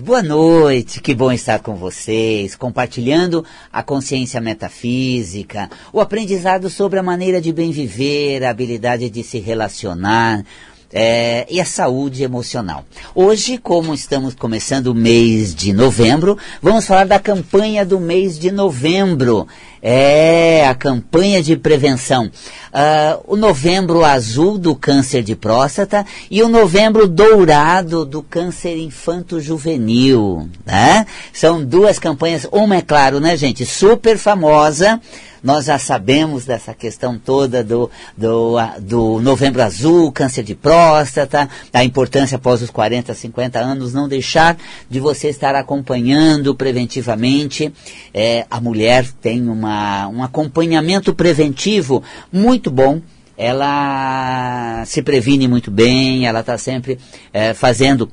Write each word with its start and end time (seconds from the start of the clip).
boa 0.00 0.22
noite, 0.22 1.00
que 1.00 1.14
bom 1.14 1.32
estar 1.32 1.60
com 1.60 1.74
vocês, 1.74 2.54
compartilhando 2.54 3.44
a 3.72 3.82
consciência 3.82 4.40
metafísica, 4.40 5.68
o 5.92 6.00
aprendizado 6.00 6.70
sobre 6.70 6.98
a 6.98 7.02
maneira 7.02 7.40
de 7.40 7.52
bem 7.52 7.70
viver, 7.70 8.44
a 8.44 8.50
habilidade 8.50 9.10
de 9.10 9.22
se 9.22 9.38
relacionar, 9.38 10.44
é, 10.92 11.46
e 11.50 11.60
a 11.60 11.64
saúde 11.64 12.22
emocional. 12.22 12.84
Hoje, 13.14 13.58
como 13.58 13.92
estamos 13.92 14.34
começando 14.34 14.88
o 14.88 14.94
mês 14.94 15.54
de 15.54 15.72
novembro, 15.72 16.38
vamos 16.62 16.86
falar 16.86 17.06
da 17.06 17.18
campanha 17.18 17.84
do 17.84 18.00
mês 18.00 18.38
de 18.38 18.50
novembro. 18.50 19.46
É, 19.80 20.66
a 20.66 20.74
campanha 20.74 21.40
de 21.40 21.56
prevenção. 21.56 22.26
Uh, 22.26 23.22
o 23.34 23.36
novembro 23.36 24.04
azul 24.04 24.58
do 24.58 24.74
câncer 24.74 25.22
de 25.22 25.36
próstata 25.36 26.04
e 26.28 26.42
o 26.42 26.48
novembro 26.48 27.06
dourado 27.06 28.04
do 28.04 28.20
câncer 28.20 28.76
infanto-juvenil. 28.76 30.48
Né? 30.66 31.06
São 31.32 31.64
duas 31.64 31.98
campanhas, 31.98 32.46
uma 32.50 32.76
é 32.76 32.82
claro, 32.82 33.20
né, 33.20 33.36
gente, 33.36 33.64
super 33.64 34.18
famosa, 34.18 35.00
nós 35.42 35.66
já 35.66 35.78
sabemos 35.78 36.44
dessa 36.44 36.74
questão 36.74 37.18
toda 37.18 37.62
do, 37.62 37.90
do, 38.16 38.56
do 38.80 39.20
novembro 39.20 39.62
azul, 39.62 40.12
câncer 40.12 40.42
de 40.42 40.54
próstata, 40.54 41.48
a 41.72 41.84
importância 41.84 42.36
após 42.36 42.62
os 42.62 42.70
40, 42.70 43.14
50 43.14 43.58
anos, 43.58 43.94
não 43.94 44.08
deixar 44.08 44.56
de 44.88 45.00
você 45.00 45.28
estar 45.28 45.54
acompanhando 45.54 46.54
preventivamente. 46.54 47.72
É, 48.12 48.46
a 48.50 48.60
mulher 48.60 49.06
tem 49.20 49.48
uma, 49.48 50.08
um 50.08 50.22
acompanhamento 50.22 51.14
preventivo 51.14 52.02
muito 52.32 52.70
bom 52.70 53.00
ela 53.40 54.82
se 54.84 55.00
previne 55.00 55.46
muito 55.46 55.70
bem, 55.70 56.26
ela 56.26 56.40
está 56.40 56.58
sempre 56.58 56.98
é, 57.32 57.54
fazendo 57.54 58.10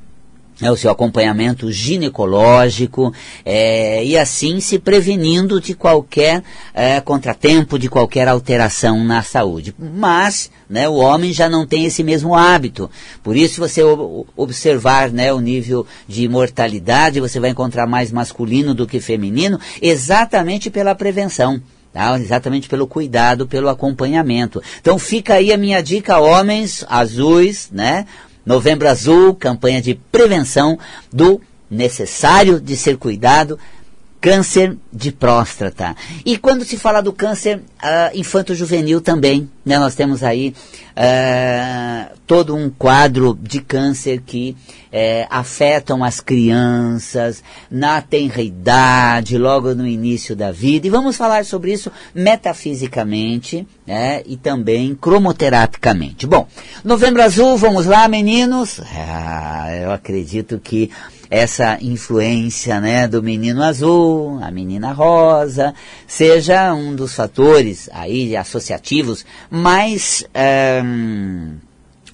é 0.61 0.71
o 0.71 0.77
seu 0.77 0.89
acompanhamento 0.89 1.69
ginecológico 1.71 3.13
é, 3.43 4.03
e 4.05 4.17
assim 4.17 4.59
se 4.59 4.79
prevenindo 4.79 5.59
de 5.59 5.73
qualquer 5.73 6.43
é, 6.73 7.01
contratempo, 7.01 7.77
de 7.77 7.89
qualquer 7.89 8.27
alteração 8.27 9.03
na 9.03 9.21
saúde. 9.21 9.75
Mas 9.77 10.49
né, 10.69 10.87
o 10.87 10.95
homem 10.95 11.33
já 11.33 11.49
não 11.49 11.65
tem 11.65 11.85
esse 11.85 12.03
mesmo 12.03 12.33
hábito. 12.33 12.89
Por 13.21 13.35
isso, 13.35 13.59
você 13.59 13.81
observar 14.35 15.11
né, 15.11 15.33
o 15.33 15.39
nível 15.39 15.85
de 16.07 16.27
mortalidade, 16.27 17.19
você 17.19 17.39
vai 17.39 17.49
encontrar 17.49 17.85
mais 17.85 18.11
masculino 18.11 18.73
do 18.73 18.87
que 18.87 18.99
feminino, 18.99 19.59
exatamente 19.81 20.69
pela 20.69 20.95
prevenção. 20.95 21.61
Tá? 21.91 22.19
Exatamente 22.19 22.67
pelo 22.67 22.87
cuidado, 22.87 23.47
pelo 23.47 23.69
acompanhamento. 23.69 24.61
Então 24.81 24.99
fica 24.99 25.35
aí 25.35 25.53
a 25.53 25.57
minha 25.57 25.81
dica, 25.81 26.19
homens 26.19 26.83
azuis, 26.89 27.69
né? 27.71 28.05
Novembro 28.45 28.87
Azul, 28.87 29.33
campanha 29.33 29.81
de 29.81 29.95
prevenção 29.95 30.77
do 31.11 31.41
necessário 31.69 32.59
de 32.61 32.77
ser 32.77 32.97
cuidado, 32.97 33.57
câncer 34.25 34.75
de 34.91 35.11
próstata. 35.11 35.95
E 36.25 36.35
quando 36.35 36.65
se 36.65 36.77
fala 36.77 36.99
do 36.99 37.13
câncer 37.13 37.57
uh, 37.57 37.61
infanto-juvenil 38.17 38.99
também, 38.99 39.47
né, 39.63 39.77
nós 39.77 39.93
temos 39.93 40.23
aí 40.23 40.51
uh, 40.95 42.17
todo 42.25 42.55
um 42.55 42.67
quadro 42.71 43.37
de 43.39 43.61
câncer 43.61 44.23
que 44.25 44.55
uh, 44.87 45.27
afetam 45.29 46.03
as 46.03 46.19
crianças 46.19 47.43
na 47.69 48.01
tenra-idade, 48.01 49.37
logo 49.37 49.75
no 49.75 49.85
início 49.85 50.35
da 50.35 50.51
vida. 50.51 50.87
E 50.87 50.89
vamos 50.89 51.15
falar 51.15 51.45
sobre 51.45 51.71
isso 51.71 51.91
metafisicamente 52.15 53.67
né, 53.85 54.23
e 54.25 54.35
também 54.35 54.95
cromoterapicamente. 54.95 56.25
Bom, 56.25 56.47
Novembro 56.83 57.21
Azul, 57.21 57.57
vamos 57.57 57.85
lá, 57.85 58.07
meninos? 58.07 58.81
Ah, 58.91 59.67
eu 59.71 59.91
acredito 59.91 60.59
que 60.59 60.89
essa 61.35 61.77
influência 61.81 62.79
né, 62.79 63.09
do 63.09 63.21
menino 63.21 63.61
azul, 63.61 64.39
a 64.41 64.49
menina 64.49 64.93
rosa, 64.93 65.73
seja 66.07 66.73
um 66.73 66.95
dos 66.95 67.13
fatores 67.13 67.89
aí 67.91 68.37
associativos 68.37 69.25
mais 69.51 70.25
um, 70.85 71.55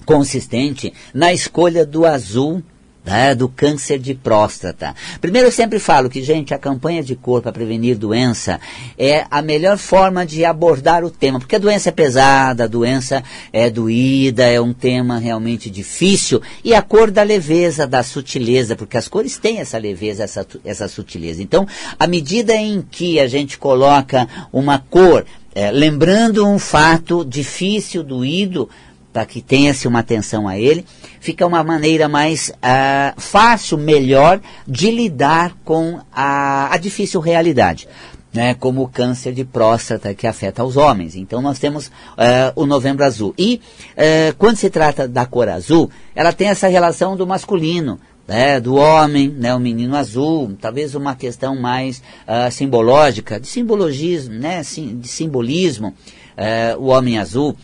consistente 0.04 0.92
na 1.14 1.32
escolha 1.32 1.86
do 1.86 2.04
azul 2.04 2.64
né, 3.04 3.34
do 3.34 3.48
câncer 3.48 3.98
de 3.98 4.14
próstata. 4.14 4.94
Primeiro, 5.20 5.48
eu 5.48 5.52
sempre 5.52 5.78
falo 5.78 6.08
que, 6.08 6.22
gente, 6.22 6.54
a 6.54 6.58
campanha 6.58 7.02
de 7.02 7.16
cor 7.16 7.42
para 7.42 7.52
prevenir 7.52 7.96
doença 7.96 8.60
é 8.96 9.26
a 9.30 9.42
melhor 9.42 9.76
forma 9.76 10.24
de 10.24 10.44
abordar 10.44 11.04
o 11.04 11.10
tema, 11.10 11.38
porque 11.38 11.56
a 11.56 11.58
doença 11.58 11.88
é 11.88 11.92
pesada, 11.92 12.64
a 12.64 12.68
doença 12.68 13.22
é 13.52 13.68
doída, 13.68 14.44
é 14.44 14.60
um 14.60 14.72
tema 14.72 15.18
realmente 15.18 15.68
difícil, 15.68 16.40
e 16.64 16.74
a 16.74 16.82
cor 16.82 17.10
da 17.10 17.22
leveza, 17.22 17.86
da 17.86 18.02
sutileza, 18.02 18.76
porque 18.76 18.96
as 18.96 19.08
cores 19.08 19.36
têm 19.36 19.58
essa 19.58 19.78
leveza, 19.78 20.22
essa, 20.22 20.46
essa 20.64 20.88
sutileza. 20.88 21.42
Então, 21.42 21.66
à 21.98 22.06
medida 22.06 22.54
em 22.54 22.82
que 22.82 23.18
a 23.18 23.26
gente 23.26 23.58
coloca 23.58 24.28
uma 24.52 24.78
cor, 24.78 25.24
é, 25.54 25.70
lembrando 25.70 26.46
um 26.46 26.58
fato 26.58 27.24
difícil, 27.24 28.02
doído, 28.02 28.68
para 29.12 29.26
que 29.26 29.42
tenha-se 29.42 29.86
uma 29.86 29.98
atenção 29.98 30.48
a 30.48 30.58
ele, 30.58 30.84
fica 31.20 31.46
uma 31.46 31.62
maneira 31.62 32.08
mais 32.08 32.48
uh, 32.48 33.20
fácil, 33.20 33.76
melhor 33.76 34.40
de 34.66 34.90
lidar 34.90 35.54
com 35.64 36.00
a, 36.12 36.72
a 36.72 36.76
difícil 36.78 37.20
realidade. 37.20 37.86
Né, 38.34 38.54
como 38.54 38.82
o 38.82 38.88
câncer 38.88 39.34
de 39.34 39.44
próstata 39.44 40.14
que 40.14 40.26
afeta 40.26 40.64
os 40.64 40.78
homens. 40.78 41.16
Então 41.16 41.42
nós 41.42 41.58
temos 41.58 41.88
uh, 41.88 41.90
o 42.56 42.64
novembro 42.64 43.04
azul. 43.04 43.34
E 43.36 43.60
uh, 43.90 44.34
quando 44.38 44.56
se 44.56 44.70
trata 44.70 45.06
da 45.06 45.26
cor 45.26 45.50
azul, 45.50 45.90
ela 46.14 46.32
tem 46.32 46.48
essa 46.48 46.66
relação 46.66 47.14
do 47.14 47.26
masculino, 47.26 48.00
né, 48.26 48.58
do 48.58 48.76
homem, 48.76 49.28
né, 49.28 49.54
o 49.54 49.60
menino 49.60 49.94
azul, 49.94 50.56
talvez 50.58 50.94
uma 50.94 51.14
questão 51.14 51.54
mais 51.54 51.98
uh, 52.26 52.50
simbológica, 52.50 53.38
de 53.38 53.46
simbologismo, 53.46 54.34
né, 54.34 54.62
sim, 54.62 54.98
de 54.98 55.08
simbolismo, 55.08 55.92
o 56.78 56.86
homem 56.86 57.18
azul 57.18 57.54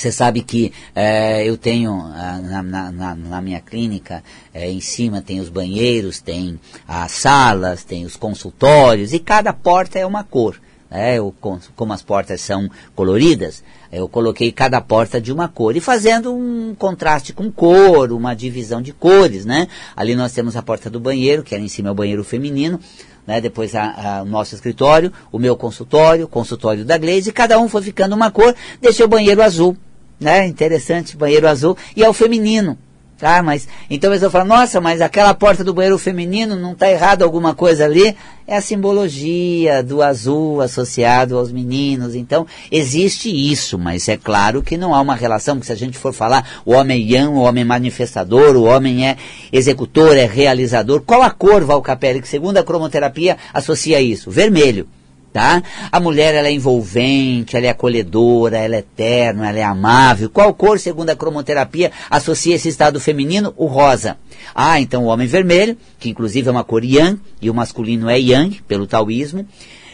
você 0.00 0.12
sabe 0.12 0.42
que 0.42 0.72
é, 0.94 1.48
eu 1.48 1.56
tenho 1.56 1.92
ah, 1.92 2.40
na, 2.62 2.92
na, 2.92 3.14
na, 3.14 3.40
minha 3.40 3.60
clínica, 3.60 4.22
é, 4.54 4.70
em 4.70 4.80
cima 4.80 5.20
tem 5.20 5.40
os 5.40 5.48
banheiros, 5.48 6.20
tem 6.20 6.58
as 6.86 7.12
salas, 7.12 7.84
tem 7.84 8.04
os 8.04 8.16
consultórios, 8.16 9.12
e 9.12 9.18
cada 9.18 9.52
porta 9.52 9.98
é 9.98 10.06
uma 10.06 10.22
cor. 10.22 10.60
Né? 10.90 11.18
Eu, 11.18 11.34
como 11.76 11.92
as 11.92 12.02
portas 12.02 12.40
são 12.40 12.70
coloridas, 12.94 13.62
eu 13.92 14.08
coloquei 14.08 14.52
cada 14.52 14.80
porta 14.80 15.20
de 15.20 15.32
uma 15.32 15.48
cor 15.48 15.76
e 15.76 15.80
fazendo 15.80 16.32
um 16.32 16.74
contraste 16.74 17.32
com 17.32 17.50
cor, 17.50 18.12
uma 18.12 18.34
divisão 18.34 18.80
de 18.80 18.92
cores, 18.92 19.44
né? 19.44 19.66
Ali 19.96 20.14
nós 20.14 20.32
temos 20.32 20.56
a 20.56 20.62
porta 20.62 20.90
do 20.90 21.00
banheiro, 21.00 21.42
que 21.42 21.54
ali 21.54 21.64
em 21.64 21.68
cima 21.68 21.88
é 21.88 21.92
o 21.92 21.94
banheiro 21.94 22.22
feminino, 22.22 22.78
né? 23.26 23.40
Depois 23.40 23.74
a, 23.74 24.18
a, 24.18 24.22
o 24.22 24.26
nosso 24.26 24.54
escritório, 24.54 25.12
o 25.32 25.38
meu 25.38 25.56
consultório, 25.56 26.26
o 26.26 26.28
consultório 26.28 26.84
da 26.84 26.98
Glaze, 26.98 27.30
e 27.30 27.32
cada 27.32 27.58
um 27.58 27.68
foi 27.68 27.82
ficando 27.82 28.14
uma 28.14 28.30
cor, 28.30 28.54
deixei 28.80 29.04
o 29.04 29.08
banheiro 29.08 29.42
azul 29.42 29.76
né? 30.20 30.46
Interessante, 30.46 31.16
banheiro 31.16 31.48
azul. 31.48 31.76
E 31.96 32.02
é 32.02 32.08
o 32.08 32.12
feminino. 32.12 32.78
Tá, 33.18 33.42
mas 33.42 33.66
então 33.90 34.16
vão 34.16 34.30
falar, 34.30 34.44
nossa, 34.44 34.80
mas 34.80 35.00
aquela 35.00 35.34
porta 35.34 35.64
do 35.64 35.74
banheiro 35.74 35.98
feminino 35.98 36.54
não 36.54 36.70
está 36.70 36.88
errado 36.88 37.22
alguma 37.22 37.52
coisa 37.52 37.84
ali? 37.84 38.16
É 38.46 38.56
a 38.56 38.60
simbologia 38.60 39.82
do 39.82 40.00
azul 40.00 40.60
associado 40.60 41.36
aos 41.36 41.50
meninos. 41.50 42.14
Então, 42.14 42.46
existe 42.70 43.28
isso, 43.28 43.76
mas 43.76 44.08
é 44.08 44.16
claro 44.16 44.62
que 44.62 44.76
não 44.76 44.94
há 44.94 45.00
uma 45.00 45.16
relação, 45.16 45.56
porque 45.56 45.66
se 45.66 45.72
a 45.72 45.76
gente 45.76 45.98
for 45.98 46.12
falar 46.12 46.62
o 46.64 46.74
homem 46.74 47.12
é 47.16 47.26
o 47.26 47.34
homem 47.38 47.62
é 47.62 47.64
manifestador, 47.64 48.54
o 48.54 48.62
homem 48.62 49.08
é 49.08 49.16
executor, 49.52 50.16
é 50.16 50.24
realizador, 50.24 51.00
qual 51.00 51.20
a 51.20 51.30
cor, 51.30 51.64
Valcapelli, 51.64 52.22
que 52.22 52.28
segundo 52.28 52.58
a 52.58 52.62
cromoterapia 52.62 53.36
associa 53.52 54.00
isso? 54.00 54.30
Vermelho 54.30 54.86
tá? 55.32 55.62
A 55.90 56.00
mulher 56.00 56.34
ela 56.34 56.48
é 56.48 56.52
envolvente, 56.52 57.56
ela 57.56 57.66
é 57.66 57.70
acolhedora, 57.70 58.58
ela 58.58 58.76
é 58.76 58.84
terna, 58.96 59.48
ela 59.48 59.58
é 59.58 59.62
amável. 59.62 60.30
Qual 60.30 60.52
cor, 60.54 60.78
segundo 60.78 61.10
a 61.10 61.16
cromoterapia, 61.16 61.92
associa 62.10 62.54
esse 62.54 62.68
estado 62.68 63.00
feminino? 63.00 63.52
O 63.56 63.66
rosa. 63.66 64.16
Ah, 64.54 64.80
então 64.80 65.04
o 65.04 65.06
homem 65.06 65.26
vermelho, 65.26 65.76
que 65.98 66.10
inclusive 66.10 66.48
é 66.48 66.50
uma 66.50 66.64
cor 66.64 66.84
yang, 66.84 67.20
e 67.40 67.50
o 67.50 67.54
masculino 67.54 68.08
é 68.08 68.18
yang, 68.18 68.60
pelo 68.66 68.86
taoísmo, 68.86 69.46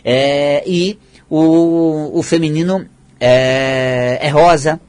é, 0.05 0.62
e 0.67 0.99
o, 1.29 2.19
o 2.19 2.23
feminino 2.23 2.87
é, 3.19 4.19
é 4.20 4.29
rosa, 4.29 4.81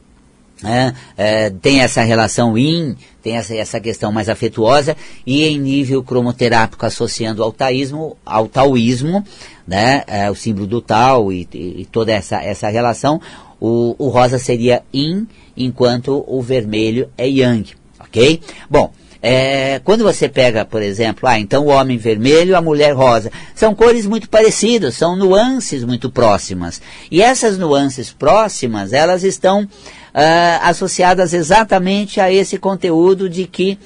é, 0.65 0.93
é, 1.17 1.49
tem 1.49 1.81
essa 1.81 2.01
relação 2.01 2.57
yin, 2.57 2.95
tem 3.21 3.37
essa, 3.37 3.55
essa 3.55 3.79
questão 3.79 4.11
mais 4.11 4.29
afetuosa, 4.29 4.95
e 5.25 5.45
em 5.45 5.59
nível 5.59 6.03
cromoterápico 6.03 6.85
associando 6.85 7.43
ao 7.43 7.51
taoísmo, 7.51 8.17
ao 8.25 8.47
taoísmo 8.47 9.23
né, 9.67 10.03
é, 10.07 10.29
o 10.29 10.35
símbolo 10.35 10.67
do 10.67 10.81
tal 10.81 11.31
e, 11.31 11.47
e, 11.53 11.87
toda 11.91 12.11
essa, 12.11 12.41
essa 12.41 12.69
relação, 12.69 13.19
o, 13.59 13.95
o 13.97 14.09
rosa 14.09 14.37
seria 14.37 14.83
yin, 14.93 15.27
enquanto 15.55 16.23
o 16.27 16.41
vermelho 16.41 17.09
é 17.17 17.27
yang, 17.27 17.73
ok? 17.99 18.41
Bom, 18.69 18.91
é, 19.27 19.81
quando 19.83 20.03
você 20.03 20.29
pega, 20.29 20.63
por 20.63 20.83
exemplo, 20.83 21.27
ah, 21.27 21.39
então 21.39 21.65
o 21.65 21.69
homem 21.69 21.97
vermelho, 21.97 22.55
a 22.55 22.61
mulher 22.61 22.93
rosa, 22.93 23.31
são 23.55 23.73
cores 23.73 24.05
muito 24.05 24.29
parecidas, 24.29 24.93
são 24.93 25.15
nuances 25.15 25.83
muito 25.83 26.11
próximas. 26.11 26.79
E 27.09 27.23
essas 27.23 27.57
nuances 27.57 28.13
próximas, 28.13 28.93
elas 28.93 29.23
estão 29.23 29.67
ah, 30.13 30.59
associadas 30.69 31.33
exatamente 31.33 32.21
a 32.21 32.31
esse 32.31 32.59
conteúdo 32.59 33.27
de 33.27 33.47
que 33.47 33.79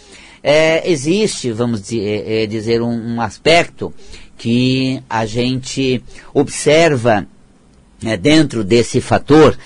é, 0.44 0.92
existe, 0.92 1.54
vamos 1.54 1.84
dizer, 1.84 2.26
é, 2.28 2.46
dizer 2.46 2.82
um, 2.82 3.16
um, 3.16 3.22
aspecto 3.22 3.94
que 4.38 5.02
a 5.10 5.26
gente 5.26 6.04
observa 6.34 7.26
é, 8.04 8.18
dentro 8.18 8.62
desse 8.62 9.00
fator 9.00 9.58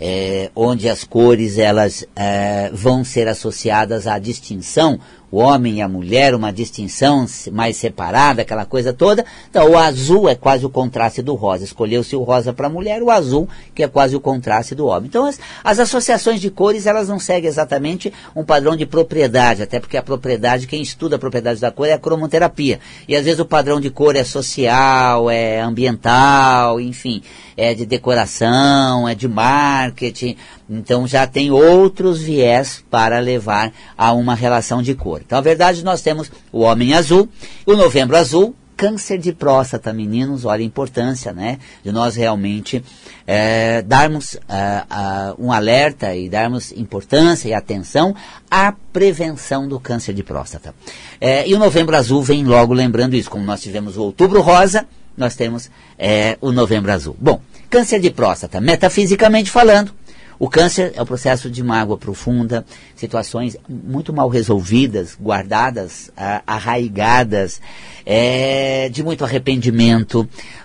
é, 0.00 0.50
onde 0.56 0.88
as 0.88 1.04
cores 1.04 1.58
elas 1.58 2.06
é, 2.16 2.70
vão 2.72 3.04
ser 3.04 3.28
associadas 3.28 4.06
à 4.06 4.18
distinção, 4.18 4.98
o 5.30 5.38
homem 5.38 5.76
e 5.76 5.82
a 5.82 5.88
mulher, 5.88 6.34
uma 6.34 6.52
distinção 6.52 7.24
mais 7.52 7.76
separada, 7.76 8.42
aquela 8.42 8.64
coisa 8.64 8.92
toda. 8.92 9.24
Então, 9.48 9.70
o 9.70 9.78
azul 9.78 10.28
é 10.28 10.34
quase 10.34 10.66
o 10.66 10.70
contraste 10.70 11.22
do 11.22 11.34
rosa. 11.34 11.64
Escolheu-se 11.64 12.16
o 12.16 12.22
rosa 12.22 12.52
para 12.52 12.66
a 12.66 12.70
mulher, 12.70 13.02
o 13.02 13.10
azul, 13.10 13.48
que 13.74 13.82
é 13.82 13.88
quase 13.88 14.16
o 14.16 14.20
contraste 14.20 14.74
do 14.74 14.86
homem. 14.86 15.06
Então, 15.06 15.24
as, 15.24 15.38
as, 15.62 15.78
associações 15.78 16.40
de 16.40 16.50
cores, 16.50 16.86
elas 16.86 17.08
não 17.08 17.18
seguem 17.18 17.48
exatamente 17.48 18.12
um 18.34 18.44
padrão 18.44 18.76
de 18.76 18.86
propriedade, 18.86 19.62
até 19.62 19.78
porque 19.78 19.96
a 19.96 20.02
propriedade, 20.02 20.66
quem 20.66 20.82
estuda 20.82 21.16
a 21.16 21.18
propriedade 21.18 21.60
da 21.60 21.70
cor 21.70 21.86
é 21.86 21.92
a 21.92 21.98
cromoterapia. 21.98 22.80
E 23.06 23.14
às 23.14 23.24
vezes 23.24 23.40
o 23.40 23.46
padrão 23.46 23.80
de 23.80 23.90
cor 23.90 24.16
é 24.16 24.24
social, 24.24 25.30
é 25.30 25.60
ambiental, 25.60 26.80
enfim, 26.80 27.22
é 27.56 27.72
de 27.74 27.86
decoração, 27.86 29.08
é 29.08 29.14
de 29.14 29.28
marketing. 29.28 30.36
Então 30.70 31.06
já 31.06 31.26
tem 31.26 31.50
outros 31.50 32.20
viés 32.20 32.84
para 32.88 33.18
levar 33.18 33.72
a 33.98 34.12
uma 34.12 34.36
relação 34.36 34.80
de 34.80 34.94
cor. 34.94 35.20
Então, 35.24 35.36
na 35.36 35.42
verdade, 35.42 35.84
nós 35.84 36.00
temos 36.00 36.30
o 36.52 36.60
homem 36.60 36.94
azul, 36.94 37.28
o 37.66 37.74
novembro 37.74 38.16
azul, 38.16 38.54
câncer 38.80 39.18
de 39.18 39.30
próstata, 39.30 39.92
meninos, 39.92 40.46
olha 40.46 40.62
a 40.62 40.64
importância, 40.64 41.34
né, 41.34 41.58
de 41.84 41.92
nós 41.92 42.16
realmente 42.16 42.82
é, 43.26 43.82
darmos 43.82 44.36
é, 44.48 45.34
um 45.38 45.52
alerta 45.52 46.16
e 46.16 46.30
darmos 46.30 46.72
importância 46.72 47.46
e 47.46 47.52
atenção 47.52 48.16
à 48.50 48.72
prevenção 48.72 49.68
do 49.68 49.78
câncer 49.78 50.14
de 50.14 50.22
próstata. 50.22 50.74
É, 51.20 51.46
e 51.46 51.52
o 51.52 51.58
novembro 51.58 51.94
azul 51.94 52.22
vem 52.22 52.42
logo 52.42 52.72
lembrando 52.72 53.14
isso, 53.14 53.28
como 53.28 53.44
nós 53.44 53.60
tivemos 53.60 53.98
o 53.98 54.02
outubro 54.02 54.40
rosa, 54.40 54.86
nós 55.14 55.36
temos 55.36 55.70
é, 55.98 56.38
o 56.40 56.50
novembro 56.50 56.90
azul. 56.90 57.14
Bom, 57.20 57.38
câncer 57.68 58.00
de 58.00 58.10
próstata, 58.10 58.62
metafisicamente 58.62 59.50
falando, 59.50 59.92
o 60.40 60.48
câncer 60.48 60.94
é 60.96 61.02
o 61.02 61.04
processo 61.04 61.50
de 61.50 61.62
mágoa 61.62 61.98
profunda, 61.98 62.64
situações 62.96 63.58
muito 63.68 64.10
mal 64.10 64.26
resolvidas, 64.30 65.14
guardadas, 65.14 66.10
arraigadas, 66.46 67.60
é, 68.06 68.88
de 68.88 69.02
muito 69.02 69.22
arrependimento, 69.22 70.20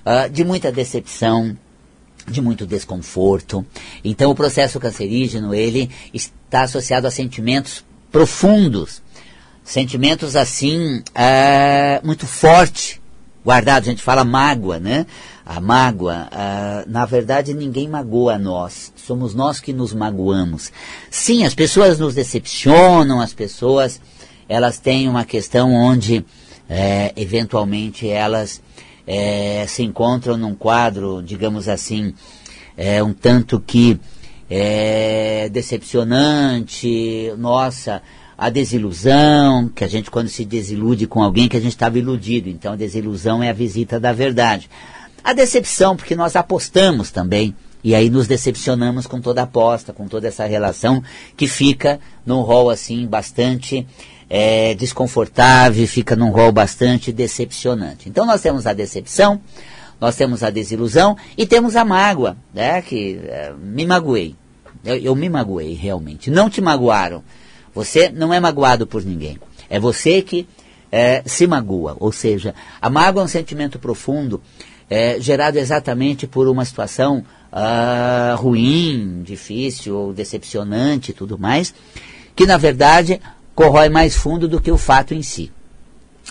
uh, 0.06 0.30
de 0.32 0.46
muita 0.46 0.72
decepção, 0.72 1.58
de 2.26 2.42
muito 2.42 2.66
desconforto. 2.66 3.66
Então 4.02 4.32
o 4.32 4.36
processo 4.36 4.80
cancerígeno, 4.80 5.54
ele 5.54 5.90
está 6.14 6.62
associado 6.62 7.06
a 7.06 7.12
sentimentos 7.12 7.84
profundos, 8.10 9.04
sentimentos 9.62 10.38
assim, 10.38 11.00
uh, 11.00 12.06
muito 12.06 12.26
forte, 12.26 13.02
guardados, 13.46 13.88
a 13.88 13.92
gente 13.92 14.04
fala 14.04 14.24
mágoa, 14.24 14.80
né? 14.80 15.06
a 15.46 15.60
mágoa, 15.60 16.28
na 16.88 17.06
verdade 17.06 17.54
ninguém 17.54 17.88
magoa 17.88 18.40
nós, 18.40 18.92
somos 18.96 19.36
nós 19.36 19.60
que 19.60 19.72
nos 19.72 19.94
magoamos. 19.94 20.72
Sim, 21.12 21.46
as 21.46 21.54
pessoas 21.54 22.00
nos 22.00 22.16
decepcionam, 22.16 23.22
as 23.22 23.32
pessoas 23.32 24.02
elas 24.50 24.80
têm 24.80 25.08
uma 25.08 25.24
questão 25.24 25.72
onde 25.72 26.26
é, 26.68 27.14
eventualmente 27.16 28.10
elas 28.10 28.62
é, 29.06 29.66
se 29.68 29.84
encontram 29.84 30.36
num 30.36 30.56
quadro, 30.56 31.22
digamos 31.24 31.70
assim, 31.70 32.14
é, 32.76 33.04
um 33.04 33.14
tanto 33.14 33.60
que 33.60 34.00
é, 34.50 35.48
decepcionante, 35.50 37.32
nossa, 37.38 38.02
a 38.38 38.50
desilusão, 38.50 39.70
que 39.70 39.84
a 39.84 39.88
gente 39.88 40.12
quando 40.12 40.28
se 40.28 40.44
desilude 40.44 41.08
com 41.08 41.24
alguém 41.24 41.48
que 41.48 41.58
a 41.58 41.62
gente 41.62 41.72
estava 41.72 41.98
iludido, 41.98 42.50
então 42.50 42.74
a 42.74 42.76
desilusão 42.76 43.42
é 43.42 43.50
a 43.50 43.54
visita 43.54 44.00
da 44.00 44.12
verdade. 44.12 44.70
A 45.24 45.34
decepção, 45.34 45.96
porque 45.96 46.16
nós 46.16 46.36
apostamos 46.36 47.12
também, 47.12 47.56
e 47.84 47.96
aí 47.96 48.10
nos 48.10 48.28
decepcionamos 48.28 49.08
com 49.08 49.22
toda 49.22 49.42
a 49.42 49.44
aposta, 49.46 49.94
com 49.94 50.08
toda 50.08 50.28
essa 50.28 50.46
relação 50.46 51.04
que 51.38 51.48
fica 51.48 52.00
num 52.26 52.42
rol 52.42 52.70
assim 52.70 53.06
bastante 53.06 53.88
é, 54.30 54.74
desconfortável, 54.74 55.88
fica 55.88 56.16
num 56.16 56.30
rol 56.30 56.52
bastante 56.52 57.12
decepcionante. 57.12 58.10
Então 58.10 58.26
nós 58.26 58.42
temos 58.42 58.66
a 58.66 58.74
decepção, 58.74 59.40
nós 60.00 60.16
temos 60.16 60.44
a 60.44 60.50
desilusão 60.50 61.16
e 61.38 61.46
temos 61.46 61.76
a 61.76 61.86
mágoa, 61.86 62.36
né, 62.54 62.82
que 62.82 63.20
é, 63.24 63.54
me 63.58 63.86
magoei. 63.86 64.36
Eu, 64.84 64.98
eu 64.98 65.16
me 65.16 65.30
magoei 65.30 65.74
realmente. 65.74 66.30
Não 66.30 66.50
te 66.50 66.62
magoaram. 66.62 67.24
Você 67.76 68.10
não 68.10 68.34
é 68.34 68.40
magoado 68.40 68.88
por 68.88 69.04
ninguém. 69.04 69.38
É 69.70 69.80
você 69.80 70.22
que 70.22 70.48
é, 70.92 71.22
se 71.26 71.46
magoa. 71.46 71.98
Ou 72.00 72.12
seja, 72.12 72.56
a 72.82 72.90
mágoa 72.90 73.22
é 73.22 73.26
um 73.26 73.28
sentimento 73.28 73.78
profundo 73.78 74.42
é, 74.90 75.20
gerado 75.20 75.60
exatamente 75.60 76.26
por 76.26 76.48
uma 76.48 76.64
situação 76.64 77.26
uh, 77.52 78.36
ruim, 78.38 79.22
difícil 79.24 79.96
ou 79.96 80.14
decepcionante 80.14 81.12
e 81.12 81.14
tudo 81.14 81.38
mais, 81.38 81.74
que 82.36 82.46
na 82.46 82.58
verdade 82.58 83.20
corrói 83.54 83.90
mais 83.90 84.16
fundo 84.16 84.48
do 84.48 84.62
que 84.62 84.72
o 84.72 84.78
fato 84.78 85.14
em 85.14 85.22
si. 85.22 85.52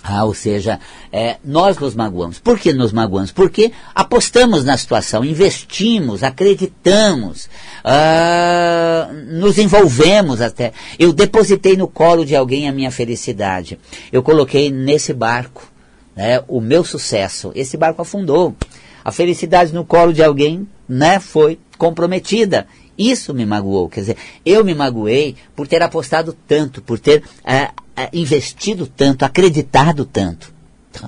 Ah, 0.06 0.27
ou 0.27 0.35
seja, 0.35 0.79
é, 1.11 1.37
nós 1.43 1.79
nos 1.79 1.95
magoamos. 1.95 2.39
Por 2.39 2.59
que 2.59 2.75
nos 2.75 2.93
magoamos? 2.93 3.33
Porque 3.33 3.73
apostamos 3.95 4.62
na 4.62 4.77
situação, 4.77 5.25
investimos, 5.25 6.23
acreditamos, 6.23 7.49
ah, 7.83 9.09
nos 9.29 9.56
envolvemos 9.56 10.43
até. 10.43 10.75
Eu 10.99 11.11
depositei 11.11 11.75
no 11.75 11.89
colo 11.89 12.27
de 12.27 12.37
alguém 12.37 12.69
a 12.69 12.73
minha 12.73 12.91
felicidade. 12.91 13.79
Eu 14.12 14.23
coloquei 14.23 14.71
nesse 14.71 15.15
barco 15.15 15.73
né, 16.15 16.43
o 16.49 16.61
meu 16.61 16.85
sucesso. 16.85 17.51
Esse 17.55 17.79
barco 17.79 18.03
afundou. 18.03 18.55
A 19.03 19.11
felicidade 19.11 19.73
no 19.73 19.87
colo 19.87 20.12
de 20.12 20.23
alguém 20.23 20.69
né, 20.87 21.19
foi 21.19 21.59
comprometida. 21.79 22.67
Isso 22.96 23.35
me 23.35 23.44
magoou. 23.44 23.88
Quer 23.88 24.00
dizer, 24.00 24.17
eu 24.44 24.64
me 24.64 24.75
magoei 24.75 25.37
por 25.55 25.67
ter 25.67 25.82
apostado 25.82 26.37
tanto, 26.46 26.81
por 26.81 26.99
ter 26.99 27.23
é, 27.44 27.70
é, 27.96 28.08
investido 28.12 28.87
tanto, 28.87 29.25
acreditado 29.25 30.05
tanto. 30.05 30.52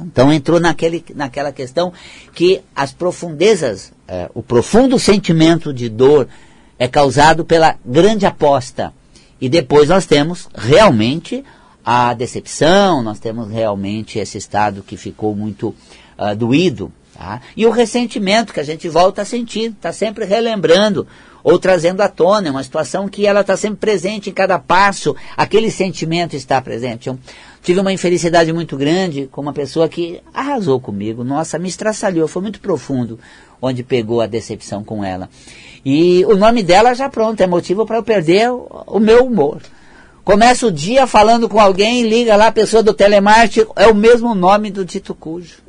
Então 0.02 0.32
entrou 0.32 0.58
naquele, 0.58 1.04
naquela 1.14 1.52
questão 1.52 1.92
que 2.34 2.60
as 2.74 2.92
profundezas, 2.92 3.92
é, 4.08 4.28
o 4.34 4.42
profundo 4.42 4.98
sentimento 4.98 5.72
de 5.72 5.88
dor 5.88 6.28
é 6.78 6.88
causado 6.88 7.44
pela 7.44 7.76
grande 7.84 8.26
aposta. 8.26 8.92
E 9.40 9.48
depois 9.48 9.88
nós 9.88 10.06
temos 10.06 10.48
realmente 10.54 11.44
a 11.84 12.14
decepção, 12.14 13.02
nós 13.02 13.20
temos 13.20 13.48
realmente 13.48 14.18
esse 14.18 14.36
estado 14.38 14.82
que 14.82 14.96
ficou 14.96 15.36
muito 15.36 15.68
uh, 16.18 16.34
doído. 16.36 16.90
Tá? 17.16 17.40
E 17.56 17.64
o 17.64 17.70
ressentimento 17.70 18.52
que 18.52 18.60
a 18.60 18.64
gente 18.64 18.88
volta 18.88 19.22
a 19.22 19.24
sentir, 19.24 19.70
está 19.70 19.90
sempre 19.90 20.26
relembrando 20.26 21.06
ou 21.42 21.58
trazendo 21.58 22.02
à 22.02 22.08
tona, 22.08 22.48
é 22.48 22.50
uma 22.50 22.62
situação 22.62 23.08
que 23.08 23.24
ela 23.24 23.40
está 23.40 23.56
sempre 23.56 23.78
presente 23.78 24.28
em 24.28 24.32
cada 24.32 24.58
passo, 24.58 25.16
aquele 25.36 25.70
sentimento 25.70 26.36
está 26.36 26.60
presente. 26.60 27.08
Eu 27.08 27.18
tive 27.62 27.80
uma 27.80 27.92
infelicidade 27.92 28.52
muito 28.52 28.76
grande 28.76 29.28
com 29.30 29.40
uma 29.40 29.52
pessoa 29.52 29.88
que 29.88 30.20
arrasou 30.34 30.78
comigo, 30.78 31.24
nossa, 31.24 31.58
me 31.58 31.68
estraçalhou, 31.68 32.28
foi 32.28 32.42
muito 32.42 32.60
profundo 32.60 33.18
onde 33.62 33.82
pegou 33.82 34.20
a 34.20 34.26
decepção 34.26 34.84
com 34.84 35.02
ela. 35.02 35.30
E 35.84 36.22
o 36.26 36.36
nome 36.36 36.62
dela 36.62 36.92
já 36.94 37.08
pronto, 37.08 37.40
é 37.40 37.46
motivo 37.46 37.86
para 37.86 37.96
eu 37.96 38.02
perder 38.02 38.50
o, 38.50 38.98
meu 38.98 39.24
humor. 39.24 39.62
Começa 40.24 40.66
o 40.66 40.72
dia 40.72 41.06
falando 41.06 41.48
com 41.48 41.60
alguém, 41.60 42.06
liga 42.06 42.36
lá 42.36 42.48
a 42.48 42.52
pessoa 42.52 42.82
do 42.82 42.92
telemarketing, 42.92 43.70
é 43.76 43.86
o 43.86 43.94
mesmo 43.94 44.34
nome 44.34 44.70
do 44.70 44.84
dito 44.84 45.14
cujo. 45.14 45.65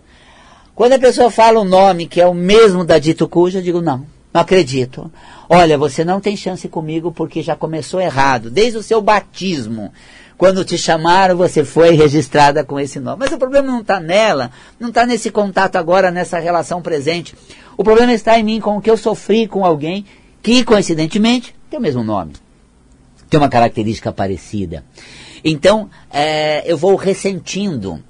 Quando 0.78 0.94
a 0.94 1.00
pessoa 1.00 1.32
fala 1.32 1.60
um 1.60 1.64
nome 1.64 2.06
que 2.06 2.22
é 2.22 2.28
o 2.28 2.36
mesmo 2.36 2.86
da 2.86 3.00
dito 3.00 3.28
cujo, 3.28 3.58
eu 3.58 3.64
digo, 3.64 3.82
não, 3.82 4.06
não 4.32 4.42
acredito. 4.42 5.12
Olha, 5.50 5.76
você 5.76 6.06
não 6.06 6.22
tem 6.22 6.38
chance 6.38 6.70
comigo 6.70 7.12
porque 7.12 7.42
já 7.42 7.56
começou 7.56 8.00
errado, 8.00 8.52
desde 8.52 8.78
o 8.78 8.84
seu 8.84 9.02
batismo. 9.02 9.92
Quando 10.38 10.64
te 10.64 10.78
chamaram, 10.78 11.36
você 11.36 11.66
foi 11.66 11.96
registrada 11.96 12.64
com 12.64 12.80
esse 12.80 13.00
nome. 13.00 13.22
Mas 13.22 13.32
o 13.32 13.40
problema 13.40 13.70
não 13.70 13.82
está 13.82 14.00
nela, 14.00 14.52
não 14.80 14.90
está 14.90 15.04
nesse 15.04 15.32
contato 15.32 15.78
agora, 15.78 16.12
nessa 16.12 16.38
relação 16.38 16.80
presente. 16.80 17.34
O 17.76 17.84
problema 17.84 18.14
está 18.14 18.38
em 18.38 18.44
mim, 18.44 18.60
com 18.60 18.78
o 18.78 18.82
que 18.82 18.92
eu 18.92 18.98
sofri 18.98 19.48
com 19.48 19.66
alguém 19.66 20.06
que, 20.44 20.64
coincidentemente, 20.64 21.56
tem 21.72 21.80
o 21.80 21.82
mesmo 21.82 22.04
nome 22.04 22.34
tem 23.30 23.38
uma 23.38 23.50
característica 23.50 24.10
parecida. 24.10 24.86
Então, 25.44 25.90
é, 26.10 26.64
eu 26.66 26.78
vou 26.78 26.96
ressentindo, 26.96 28.02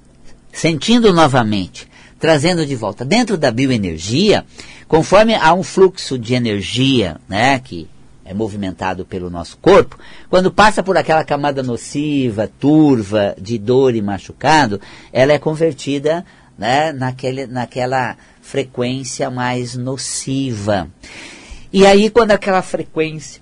sentindo 0.52 1.12
novamente, 1.12 1.88
trazendo 2.18 2.66
de 2.66 2.74
volta. 2.74 3.04
Dentro 3.04 3.36
da 3.36 3.50
bioenergia, 3.50 4.44
conforme 4.86 5.34
há 5.34 5.54
um 5.54 5.62
fluxo 5.62 6.18
de 6.18 6.34
energia, 6.34 7.16
né, 7.28 7.58
que 7.58 7.88
é 8.24 8.34
movimentado 8.34 9.04
pelo 9.04 9.30
nosso 9.30 9.56
corpo, 9.58 9.98
quando 10.28 10.50
passa 10.50 10.82
por 10.82 10.96
aquela 10.96 11.24
camada 11.24 11.62
nociva, 11.62 12.50
turva, 12.60 13.34
de 13.40 13.58
dor 13.58 13.94
e 13.94 14.02
machucado, 14.02 14.80
ela 15.12 15.32
é 15.32 15.38
convertida 15.38 16.24
né, 16.58 16.92
naquele, 16.92 17.46
naquela 17.46 18.16
frequência 18.42 19.30
mais 19.30 19.74
nociva. 19.74 20.88
E 21.72 21.86
aí, 21.86 22.10
quando 22.10 22.32
aquela 22.32 22.60
frequência 22.62 23.40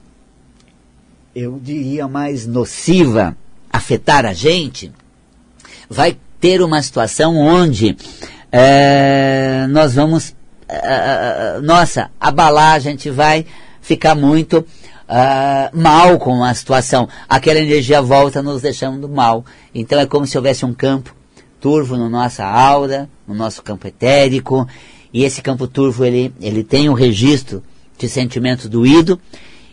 eu 1.36 1.60
diria, 1.62 2.08
mais 2.08 2.46
nociva, 2.46 3.36
afetar 3.70 4.24
a 4.24 4.32
gente, 4.32 4.90
vai 5.86 6.16
ter 6.40 6.62
uma 6.62 6.82
situação 6.82 7.36
onde 7.36 7.94
é, 8.50 9.66
nós 9.68 9.94
vamos, 9.94 10.34
é, 10.68 11.58
nossa, 11.62 12.10
abalar, 12.20 12.74
a 12.74 12.78
gente 12.78 13.10
vai 13.10 13.46
ficar 13.80 14.14
muito 14.14 14.58
uh, 15.08 15.76
mal 15.76 16.18
com 16.18 16.42
a 16.42 16.52
situação. 16.54 17.08
Aquela 17.28 17.60
energia 17.60 18.02
volta 18.02 18.42
nos 18.42 18.62
deixando 18.62 19.08
mal. 19.08 19.44
Então 19.74 19.98
é 19.98 20.06
como 20.06 20.26
se 20.26 20.36
houvesse 20.36 20.64
um 20.64 20.74
campo 20.74 21.14
turvo 21.60 21.96
na 21.96 22.08
nossa 22.08 22.44
aura, 22.44 23.08
no 23.26 23.34
nosso 23.34 23.62
campo 23.62 23.86
etérico, 23.86 24.68
e 25.12 25.24
esse 25.24 25.40
campo 25.40 25.66
turvo 25.66 26.04
ele, 26.04 26.32
ele 26.40 26.62
tem 26.62 26.88
um 26.88 26.92
registro 26.92 27.62
de 27.98 28.08
sentimentos 28.08 28.68
doído, 28.68 29.18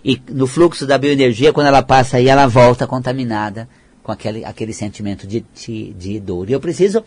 e 0.03 0.19
no 0.29 0.47
fluxo 0.47 0.85
da 0.85 0.97
bioenergia, 0.97 1.53
quando 1.53 1.67
ela 1.67 1.81
passa 1.81 2.17
aí, 2.17 2.27
ela 2.27 2.47
volta 2.47 2.87
contaminada 2.87 3.67
com 4.01 4.11
aquele, 4.11 4.43
aquele 4.43 4.73
sentimento 4.73 5.25
de, 5.25 5.45
de, 5.55 5.93
de 5.93 6.19
dor. 6.19 6.49
E 6.49 6.53
eu 6.53 6.59
preciso 6.59 7.03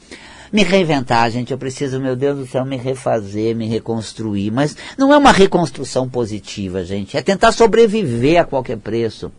me 0.52 0.62
reinventar, 0.62 1.30
gente. 1.30 1.52
Eu 1.52 1.58
preciso, 1.58 2.00
meu 2.00 2.16
Deus 2.16 2.38
do 2.38 2.46
céu, 2.46 2.64
me 2.64 2.76
refazer, 2.76 3.54
me 3.54 3.66
reconstruir. 3.66 4.50
Mas 4.50 4.76
não 4.96 5.12
é 5.12 5.16
uma 5.16 5.32
reconstrução 5.32 6.08
positiva, 6.08 6.84
gente. 6.84 7.16
É 7.16 7.22
tentar 7.22 7.52
sobreviver 7.52 8.40
a 8.40 8.44
qualquer 8.44 8.78
preço. 8.78 9.32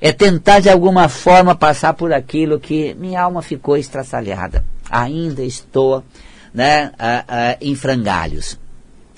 É 0.00 0.12
tentar, 0.12 0.60
de 0.60 0.68
alguma 0.68 1.08
forma, 1.08 1.54
passar 1.54 1.94
por 1.94 2.12
aquilo 2.12 2.60
que 2.60 2.94
minha 2.94 3.22
alma 3.22 3.42
ficou 3.42 3.76
estraçalhada. 3.76 4.64
Ainda 4.90 5.42
estou 5.42 6.02
né, 6.52 6.92
em 7.60 7.74
frangalhos. 7.74 8.58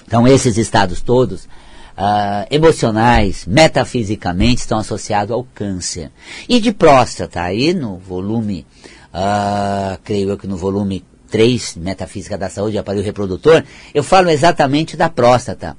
Então, 0.06 0.26
esses 0.26 0.56
estados 0.56 1.00
todos 1.00 1.48
Uh, 1.96 2.44
emocionais, 2.50 3.46
metafisicamente, 3.46 4.60
estão 4.60 4.76
associados 4.76 5.32
ao 5.32 5.42
câncer. 5.42 6.10
E 6.46 6.60
de 6.60 6.70
próstata, 6.70 7.40
aí 7.40 7.72
no 7.72 7.96
volume, 7.96 8.66
uh, 9.14 9.98
creio 10.04 10.28
eu 10.28 10.36
que 10.36 10.46
no 10.46 10.58
volume 10.58 11.02
3, 11.30 11.76
Metafísica 11.76 12.38
da 12.38 12.48
Saúde 12.48 12.76
e 12.76 12.78
Aparelho 12.78 13.04
Reprodutor, 13.04 13.62
eu 13.94 14.02
falo 14.02 14.30
exatamente 14.30 14.96
da 14.96 15.08
próstata, 15.08 15.76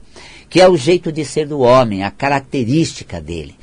que 0.50 0.62
é 0.62 0.68
o 0.68 0.78
jeito 0.78 1.12
de 1.12 1.26
ser 1.26 1.48
do 1.48 1.60
homem, 1.60 2.04
a 2.04 2.12
característica 2.12 3.20
dele. 3.22 3.56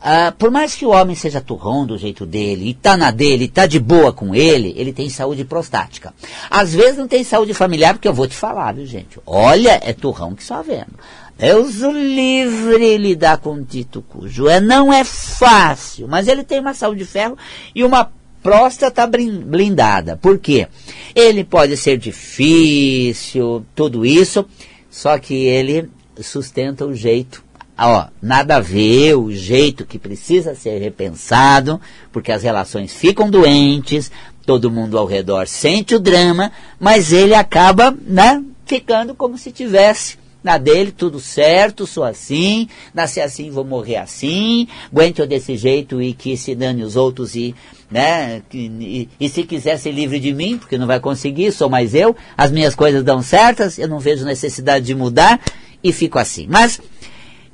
Ah, 0.00 0.32
por 0.38 0.50
mais 0.50 0.74
que 0.74 0.86
o 0.86 0.90
homem 0.90 1.16
seja 1.16 1.40
turrão 1.40 1.84
do 1.84 1.98
jeito 1.98 2.24
dele, 2.24 2.68
e 2.68 2.74
tá 2.74 2.96
na 2.96 3.10
dele, 3.10 3.48
tá 3.48 3.66
de 3.66 3.80
boa 3.80 4.12
com 4.12 4.34
ele, 4.34 4.72
ele 4.76 4.92
tem 4.92 5.08
saúde 5.08 5.44
prostática. 5.44 6.14
Às 6.48 6.74
vezes 6.74 6.96
não 6.96 7.08
tem 7.08 7.24
saúde 7.24 7.52
familiar, 7.52 7.94
porque 7.94 8.06
eu 8.06 8.14
vou 8.14 8.28
te 8.28 8.36
falar, 8.36 8.74
viu 8.74 8.86
gente? 8.86 9.18
Olha, 9.26 9.80
é 9.82 9.92
turrão 9.92 10.34
que 10.34 10.44
só 10.44 10.62
vendo. 10.62 10.94
Deus 11.38 11.82
o 11.82 11.90
livre 11.90 12.96
lidar 12.96 13.38
com 13.38 13.54
o 13.54 13.62
dito 13.62 14.00
cujo. 14.00 14.48
É, 14.48 14.58
não 14.58 14.92
é 14.92 15.04
fácil, 15.04 16.08
mas 16.08 16.28
ele 16.28 16.42
tem 16.42 16.60
uma 16.60 16.72
saúde 16.72 17.00
de 17.00 17.04
ferro 17.04 17.36
e 17.74 17.84
uma 17.84 18.10
próstata 18.46 19.04
blindada. 19.08 20.16
Por 20.16 20.38
quê? 20.38 20.68
Ele 21.12 21.42
pode 21.42 21.76
ser 21.76 21.98
difícil, 21.98 23.66
tudo 23.74 24.06
isso, 24.06 24.46
só 24.88 25.18
que 25.18 25.34
ele 25.34 25.90
sustenta 26.20 26.86
o 26.86 26.94
jeito. 26.94 27.44
Ó, 27.76 28.06
nada 28.22 28.56
a 28.56 28.60
ver, 28.60 29.16
o 29.16 29.32
jeito 29.32 29.84
que 29.84 29.98
precisa 29.98 30.54
ser 30.54 30.78
repensado, 30.78 31.80
porque 32.12 32.30
as 32.30 32.44
relações 32.44 32.94
ficam 32.94 33.28
doentes, 33.28 34.12
todo 34.46 34.70
mundo 34.70 34.96
ao 34.96 35.06
redor 35.06 35.48
sente 35.48 35.96
o 35.96 36.00
drama, 36.00 36.52
mas 36.78 37.12
ele 37.12 37.34
acaba, 37.34 37.94
né, 38.06 38.44
ficando 38.64 39.12
como 39.12 39.36
se 39.36 39.50
tivesse 39.50 40.18
na 40.46 40.56
dele, 40.56 40.92
tudo 40.92 41.18
certo, 41.18 41.84
sou 41.84 42.04
assim, 42.04 42.68
nasci 42.94 43.20
assim, 43.20 43.50
vou 43.50 43.64
morrer 43.64 43.96
assim, 43.96 44.68
aguento 44.92 45.18
eu 45.18 45.26
desse 45.26 45.56
jeito 45.56 46.00
e 46.00 46.14
que 46.14 46.36
se 46.36 46.54
dane 46.54 46.84
os 46.84 46.94
outros 46.94 47.34
e, 47.34 47.52
né, 47.90 48.42
e, 48.52 49.08
e, 49.18 49.28
se 49.28 49.44
quiser 49.44 49.78
ser 49.78 49.92
livre 49.92 50.18
de 50.18 50.32
mim, 50.32 50.58
porque 50.58 50.76
não 50.76 50.86
vai 50.86 50.98
conseguir, 50.98 51.52
sou 51.52 51.70
mais 51.70 51.94
eu, 51.94 52.16
as 52.36 52.50
minhas 52.50 52.74
coisas 52.74 53.04
dão 53.04 53.22
certas, 53.22 53.78
eu 53.78 53.88
não 53.88 54.00
vejo 54.00 54.24
necessidade 54.24 54.84
de 54.84 54.94
mudar 54.94 55.40
e 55.82 55.92
fico 55.92 56.18
assim. 56.18 56.46
Mas, 56.50 56.80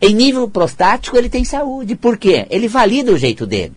em 0.01 0.15
nível 0.15 0.49
prostático, 0.49 1.17
ele 1.17 1.29
tem 1.29 1.45
saúde, 1.45 1.95
por 1.95 2.17
quê? 2.17 2.47
Ele 2.51 2.67
valida 2.67 3.13
o 3.13 3.19
jeito 3.19 3.47
dele. 3.47 3.73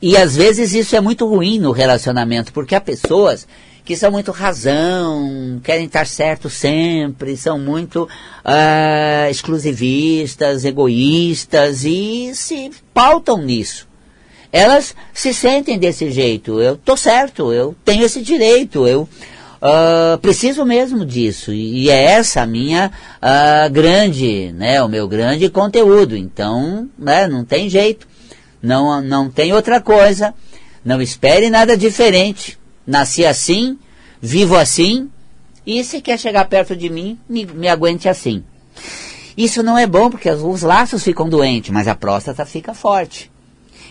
E 0.00 0.16
às 0.16 0.34
vezes 0.34 0.74
isso 0.74 0.96
é 0.96 1.00
muito 1.00 1.24
ruim 1.26 1.60
no 1.60 1.70
relacionamento, 1.70 2.52
porque 2.52 2.74
há 2.74 2.80
pessoas 2.80 3.46
que 3.84 3.96
são 3.96 4.10
muito 4.10 4.32
razão, 4.32 5.60
querem 5.62 5.86
estar 5.86 6.06
certo 6.06 6.50
sempre, 6.50 7.36
são 7.36 7.58
muito 7.58 8.04
uh, 8.04 9.30
exclusivistas, 9.30 10.64
egoístas 10.64 11.84
e 11.84 12.32
se 12.34 12.70
pautam 12.92 13.38
nisso. 13.38 13.91
Elas 14.52 14.94
se 15.12 15.32
sentem 15.32 15.78
desse 15.78 16.10
jeito. 16.10 16.60
Eu 16.60 16.76
tô 16.76 16.96
certo, 16.96 17.52
eu 17.52 17.74
tenho 17.84 18.04
esse 18.04 18.20
direito, 18.20 18.86
eu 18.86 19.02
uh, 19.02 20.18
preciso 20.18 20.64
mesmo 20.64 21.04
disso. 21.06 21.52
E 21.52 21.88
é 21.88 22.04
essa 22.12 22.42
a 22.42 22.46
minha 22.46 22.92
uh, 23.16 23.70
grande, 23.72 24.52
né, 24.52 24.82
o 24.82 24.88
meu 24.88 25.08
grande 25.08 25.48
conteúdo. 25.48 26.16
Então, 26.16 26.88
né, 26.98 27.26
não 27.26 27.44
tem 27.44 27.70
jeito. 27.70 28.06
Não, 28.62 29.00
não 29.00 29.30
tem 29.30 29.52
outra 29.52 29.80
coisa. 29.80 30.34
Não 30.84 31.00
espere 31.00 31.48
nada 31.48 31.76
diferente 31.76 32.58
nasci 32.86 33.24
assim, 33.24 33.78
vivo 34.20 34.56
assim, 34.56 35.10
e 35.66 35.82
se 35.84 36.00
quer 36.00 36.18
chegar 36.18 36.44
perto 36.46 36.76
de 36.76 36.90
mim, 36.90 37.18
me, 37.28 37.46
me 37.46 37.68
aguente 37.68 38.08
assim. 38.08 38.42
Isso 39.36 39.62
não 39.62 39.78
é 39.78 39.86
bom 39.86 40.10
porque 40.10 40.28
os 40.30 40.62
laços 40.62 41.02
ficam 41.02 41.28
doentes, 41.28 41.70
mas 41.70 41.88
a 41.88 41.94
próstata 41.94 42.44
fica 42.44 42.74
forte. 42.74 43.30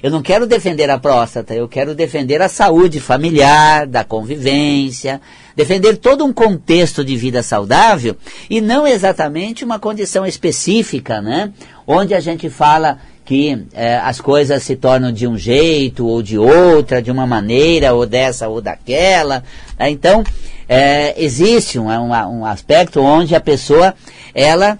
Eu 0.01 0.09
não 0.09 0.21
quero 0.21 0.47
defender 0.47 0.89
a 0.89 0.97
próstata, 0.97 1.53
eu 1.53 1.67
quero 1.67 1.93
defender 1.93 2.41
a 2.41 2.49
saúde 2.49 2.99
familiar, 2.99 3.85
da 3.85 4.03
convivência, 4.03 5.21
defender 5.55 5.97
todo 5.97 6.25
um 6.25 6.33
contexto 6.33 7.03
de 7.03 7.15
vida 7.15 7.43
saudável 7.43 8.17
e 8.49 8.59
não 8.59 8.87
exatamente 8.87 9.63
uma 9.63 9.77
condição 9.77 10.25
específica, 10.25 11.21
né? 11.21 11.51
Onde 11.85 12.15
a 12.15 12.19
gente 12.19 12.49
fala 12.49 12.97
que 13.23 13.65
é, 13.73 13.97
as 13.97 14.19
coisas 14.19 14.63
se 14.63 14.75
tornam 14.75 15.11
de 15.11 15.27
um 15.27 15.37
jeito 15.37 16.07
ou 16.07 16.23
de 16.23 16.37
outra, 16.37 17.01
de 17.01 17.11
uma 17.11 17.27
maneira, 17.27 17.93
ou 17.93 18.05
dessa 18.05 18.47
ou 18.47 18.59
daquela. 18.59 19.43
Né? 19.79 19.91
Então, 19.91 20.23
é, 20.67 21.13
existe 21.23 21.77
um, 21.77 21.89
um, 21.89 22.09
um, 22.09 22.45
aspecto 22.45 22.99
onde 23.01 23.35
a 23.35 23.39
pessoa, 23.39 23.93
ela 24.33 24.79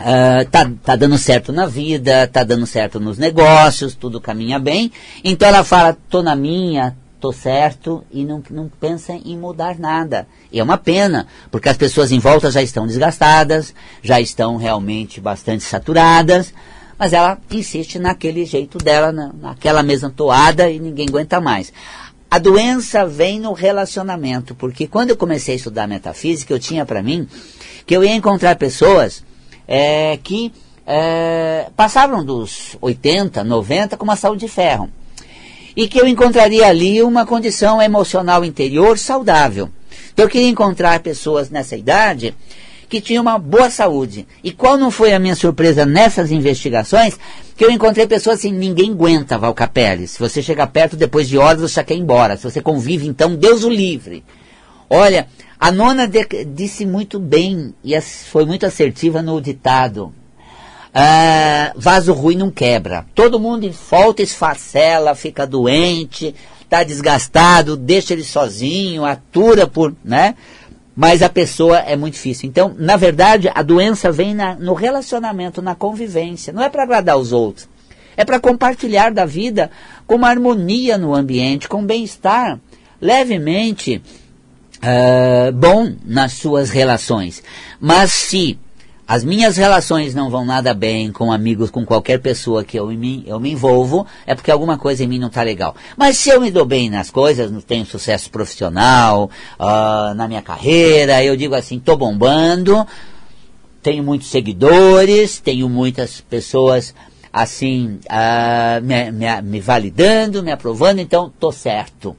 uh, 0.00 0.48
tá, 0.50 0.70
tá 0.82 0.96
dando 0.96 1.18
certo 1.18 1.52
na 1.52 1.66
vida, 1.66 2.26
tá 2.26 2.44
dando 2.44 2.66
certo 2.66 3.00
nos 3.00 3.18
negócios, 3.18 3.94
tudo 3.94 4.20
caminha 4.20 4.58
bem. 4.58 4.92
Então 5.24 5.48
ela 5.48 5.64
fala, 5.64 5.96
tô 6.08 6.22
na 6.22 6.36
minha, 6.36 6.96
tô 7.20 7.32
certo 7.32 8.04
e 8.10 8.24
não, 8.24 8.42
não 8.50 8.70
pensa 8.80 9.12
em 9.12 9.36
mudar 9.36 9.78
nada. 9.78 10.26
E 10.52 10.60
é 10.60 10.62
uma 10.62 10.78
pena, 10.78 11.26
porque 11.50 11.68
as 11.68 11.76
pessoas 11.76 12.12
em 12.12 12.18
volta 12.18 12.50
já 12.50 12.62
estão 12.62 12.86
desgastadas, 12.86 13.74
já 14.02 14.20
estão 14.20 14.56
realmente 14.56 15.20
bastante 15.20 15.64
saturadas, 15.64 16.52
mas 16.98 17.12
ela 17.12 17.38
insiste 17.50 17.98
naquele 17.98 18.44
jeito 18.44 18.78
dela, 18.78 19.12
na, 19.12 19.32
naquela 19.32 19.82
mesma 19.82 20.10
toada 20.10 20.70
e 20.70 20.78
ninguém 20.78 21.06
aguenta 21.08 21.40
mais. 21.40 21.72
A 22.28 22.38
doença 22.38 23.06
vem 23.06 23.38
no 23.38 23.52
relacionamento, 23.52 24.54
porque 24.54 24.86
quando 24.86 25.10
eu 25.10 25.16
comecei 25.16 25.54
a 25.54 25.56
estudar 25.56 25.86
metafísica, 25.86 26.52
eu 26.52 26.58
tinha 26.58 26.84
para 26.84 27.02
mim 27.02 27.28
que 27.86 27.96
eu 27.96 28.02
ia 28.02 28.14
encontrar 28.14 28.56
pessoas 28.56 29.22
é, 29.66 30.18
que 30.22 30.52
é, 30.86 31.66
passavam 31.76 32.24
dos 32.24 32.76
80, 32.80 33.42
90 33.42 33.96
com 33.96 34.04
uma 34.04 34.16
saúde 34.16 34.46
de 34.46 34.48
ferro. 34.48 34.90
E 35.74 35.88
que 35.88 36.00
eu 36.00 36.06
encontraria 36.06 36.66
ali 36.66 37.02
uma 37.02 37.26
condição 37.26 37.82
emocional 37.82 38.44
interior 38.44 38.98
saudável. 38.98 39.68
Então 40.12 40.24
eu 40.24 40.30
queria 40.30 40.48
encontrar 40.48 41.00
pessoas 41.00 41.50
nessa 41.50 41.76
idade 41.76 42.34
que 42.88 43.00
tinha 43.00 43.20
uma 43.20 43.38
boa 43.38 43.68
saúde. 43.68 44.26
E 44.42 44.52
qual 44.52 44.78
não 44.78 44.90
foi 44.90 45.12
a 45.12 45.18
minha 45.18 45.34
surpresa 45.34 45.84
nessas 45.84 46.30
investigações? 46.30 47.18
Que 47.56 47.64
eu 47.64 47.70
encontrei 47.70 48.06
pessoas 48.06 48.38
assim, 48.38 48.52
ninguém 48.52 48.92
aguenta 48.92 49.38
Valcapelli. 49.38 50.06
Se 50.06 50.18
você 50.18 50.42
chegar 50.42 50.68
perto 50.68 50.96
depois 50.96 51.28
de 51.28 51.36
horas, 51.36 51.60
você 51.60 51.82
quer 51.82 51.94
ir 51.94 52.00
embora. 52.00 52.36
Se 52.36 52.44
você 52.44 52.60
convive, 52.60 53.06
então, 53.06 53.34
Deus 53.34 53.64
o 53.64 53.70
livre. 53.70 54.24
Olha, 54.88 55.26
a 55.58 55.70
nona 55.70 56.06
de, 56.06 56.24
disse 56.44 56.86
muito 56.86 57.18
bem 57.18 57.74
e 57.82 57.98
foi 58.00 58.44
muito 58.44 58.66
assertiva 58.66 59.22
no 59.22 59.40
ditado. 59.40 60.14
Ah, 60.94 61.72
vaso 61.76 62.12
ruim 62.12 62.36
não 62.36 62.50
quebra. 62.50 63.04
Todo 63.14 63.40
mundo 63.40 63.70
volta 63.90 64.22
esfacela, 64.22 65.14
fica 65.14 65.46
doente, 65.46 66.34
está 66.62 66.82
desgastado, 66.82 67.76
deixa 67.76 68.12
ele 68.12 68.24
sozinho, 68.24 69.04
atura 69.04 69.66
por, 69.66 69.94
né? 70.04 70.34
mas 70.96 71.22
a 71.22 71.28
pessoa 71.28 71.78
é 71.80 71.94
muito 71.94 72.14
difícil. 72.14 72.48
Então, 72.48 72.74
na 72.78 72.96
verdade, 72.96 73.50
a 73.54 73.62
doença 73.62 74.10
vem 74.10 74.34
na, 74.34 74.54
no 74.54 74.72
relacionamento, 74.72 75.60
na 75.60 75.74
convivência. 75.74 76.54
Não 76.54 76.62
é 76.62 76.70
para 76.70 76.84
agradar 76.84 77.18
os 77.18 77.32
outros. 77.32 77.68
É 78.16 78.24
para 78.24 78.40
compartilhar 78.40 79.12
da 79.12 79.26
vida 79.26 79.70
com 80.06 80.14
uma 80.14 80.30
harmonia 80.30 80.96
no 80.96 81.14
ambiente, 81.14 81.68
com 81.68 81.84
bem-estar 81.84 82.58
levemente 82.98 84.02
uh, 84.78 85.52
bom 85.52 85.92
nas 86.04 86.34
suas 86.34 86.70
relações. 86.70 87.42
Mas 87.80 88.12
se 88.12 88.58
as 89.08 89.22
minhas 89.22 89.56
relações 89.56 90.14
não 90.16 90.28
vão 90.28 90.44
nada 90.44 90.74
bem 90.74 91.12
com 91.12 91.30
amigos, 91.30 91.70
com 91.70 91.86
qualquer 91.86 92.18
pessoa 92.18 92.64
que 92.64 92.76
eu 92.76 92.88
me, 92.88 93.22
eu 93.24 93.38
me 93.38 93.52
envolvo, 93.52 94.04
é 94.26 94.34
porque 94.34 94.50
alguma 94.50 94.76
coisa 94.76 95.04
em 95.04 95.06
mim 95.06 95.18
não 95.20 95.28
está 95.28 95.42
legal. 95.42 95.76
Mas 95.96 96.16
se 96.16 96.28
eu 96.28 96.40
me 96.40 96.50
dou 96.50 96.64
bem 96.64 96.90
nas 96.90 97.08
coisas, 97.08 97.52
tenho 97.64 97.86
sucesso 97.86 98.28
profissional, 98.30 99.30
uh, 99.60 100.14
na 100.14 100.26
minha 100.26 100.42
carreira, 100.42 101.22
eu 101.22 101.36
digo 101.36 101.54
assim, 101.54 101.76
estou 101.76 101.96
bombando, 101.96 102.84
tenho 103.80 104.02
muitos 104.02 104.26
seguidores, 104.26 105.38
tenho 105.38 105.68
muitas 105.68 106.20
pessoas 106.20 106.92
assim 107.32 108.00
uh, 108.06 108.82
me, 108.82 109.12
me, 109.12 109.42
me, 109.42 109.60
validando, 109.60 110.42
me 110.42 110.50
aprovando, 110.50 110.98
então 110.98 111.28
estou 111.28 111.52
certo. 111.52 112.16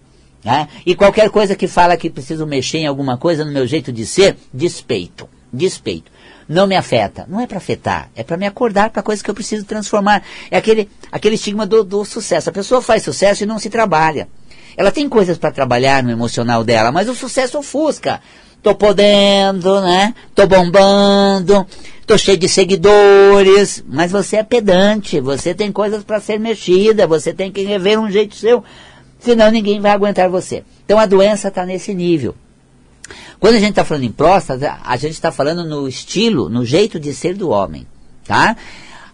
Né? 0.48 0.70
E 0.86 0.96
qualquer 0.96 1.30
coisa 1.30 1.58
que 1.58 1.68
fala 1.68 1.98
que 1.98 2.10
preciso 2.10 2.48
mexer 2.48 2.78
em 2.78 2.88
alguma 2.88 3.18
coisa 3.18 3.44
no 3.44 3.52
meu 3.52 3.68
jeito 3.68 3.92
de 3.92 4.06
ser, 4.06 4.38
despeito, 4.54 5.28
despeito 5.52 6.10
não 6.48 6.66
me 6.66 6.78
afeta. 6.78 7.26
Não 7.28 7.42
é 7.42 7.46
para 7.46 7.58
afetar, 7.58 8.10
é 8.16 8.24
para 8.24 8.38
me 8.38 8.46
acordar 8.46 8.90
para 8.90 9.04
coisas 9.04 9.22
que 9.22 9.30
eu 9.30 9.36
preciso 9.36 9.66
transformar. 9.66 10.24
É 10.50 10.56
aquele, 10.56 10.90
aquele 11.12 11.36
estigma 11.36 11.66
do, 11.66 11.84
do 11.84 12.06
sucesso. 12.06 12.50
A 12.50 12.54
pessoa 12.54 12.82
faz 12.82 13.04
sucesso 13.04 13.44
e 13.44 13.46
não 13.46 13.60
se 13.60 13.70
trabalha. 13.70 14.30
Ela 14.78 14.90
tem 14.90 15.10
coisas 15.10 15.38
para 15.38 15.52
trabalhar 15.52 16.02
no 16.02 16.10
emocional 16.10 16.64
dela, 16.64 16.90
mas 16.90 17.10
o 17.10 17.16
sucesso 17.16 17.58
ofusca. 17.58 18.22
Tô 18.64 18.74
podendo, 18.74 19.82
né? 19.82 20.14
Tô 20.34 20.48
bombando, 20.48 21.68
tô 22.06 22.18
cheio 22.18 22.38
de 22.38 22.48
seguidores, 22.48 23.84
mas 23.86 24.12
você 24.12 24.38
é 24.38 24.44
pedante, 24.44 25.20
você 25.20 25.54
tem 25.54 25.74
coisas 25.74 26.04
para 26.04 26.22
ser 26.22 26.40
mexida, 26.40 27.06
você 27.06 27.34
tem 27.34 27.52
que 27.52 27.64
rever 27.64 28.00
um 28.00 28.10
jeito 28.10 28.36
seu, 28.36 28.64
senão 29.20 29.52
ninguém 29.52 29.80
vai 29.80 29.92
aguentar 29.92 30.30
você. 30.30 30.64
Então 30.86 30.98
a 30.98 31.06
doença 31.06 31.48
está 31.48 31.66
nesse 31.66 31.94
nível. 31.94 32.36
Quando 33.40 33.56
a 33.56 33.60
gente 33.60 33.72
está 33.72 33.86
falando 33.86 34.04
em 34.04 34.12
próstata, 34.12 34.80
a 34.84 34.98
gente 34.98 35.14
está 35.14 35.32
falando 35.32 35.64
no 35.64 35.88
estilo, 35.88 36.50
no 36.50 36.66
jeito 36.66 37.00
de 37.00 37.14
ser 37.14 37.36
do 37.36 37.50
homem, 37.50 37.86
tá? 38.26 38.56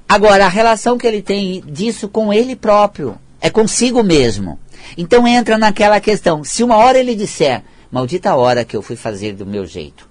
Agora, 0.08 0.46
a 0.46 0.50
relação 0.50 0.98
que 0.98 1.08
ele 1.08 1.22
tem 1.22 1.62
disso 1.62 2.08
com 2.08 2.34
ele 2.34 2.56
próprio, 2.56 3.18
é 3.42 3.50
consigo 3.50 4.02
mesmo. 4.02 4.58
Então 4.98 5.28
entra 5.28 5.58
naquela 5.58 6.00
questão, 6.00 6.44
se 6.44 6.64
uma 6.64 6.78
hora 6.78 7.00
ele 7.00 7.16
disser, 7.16 7.64
maldita 7.92 8.36
hora 8.36 8.66
que 8.66 8.76
eu 8.76 8.82
fui 8.82 8.96
fazer 8.96 9.34
do 9.34 9.46
meu 9.46 9.66
jeito, 9.66 10.08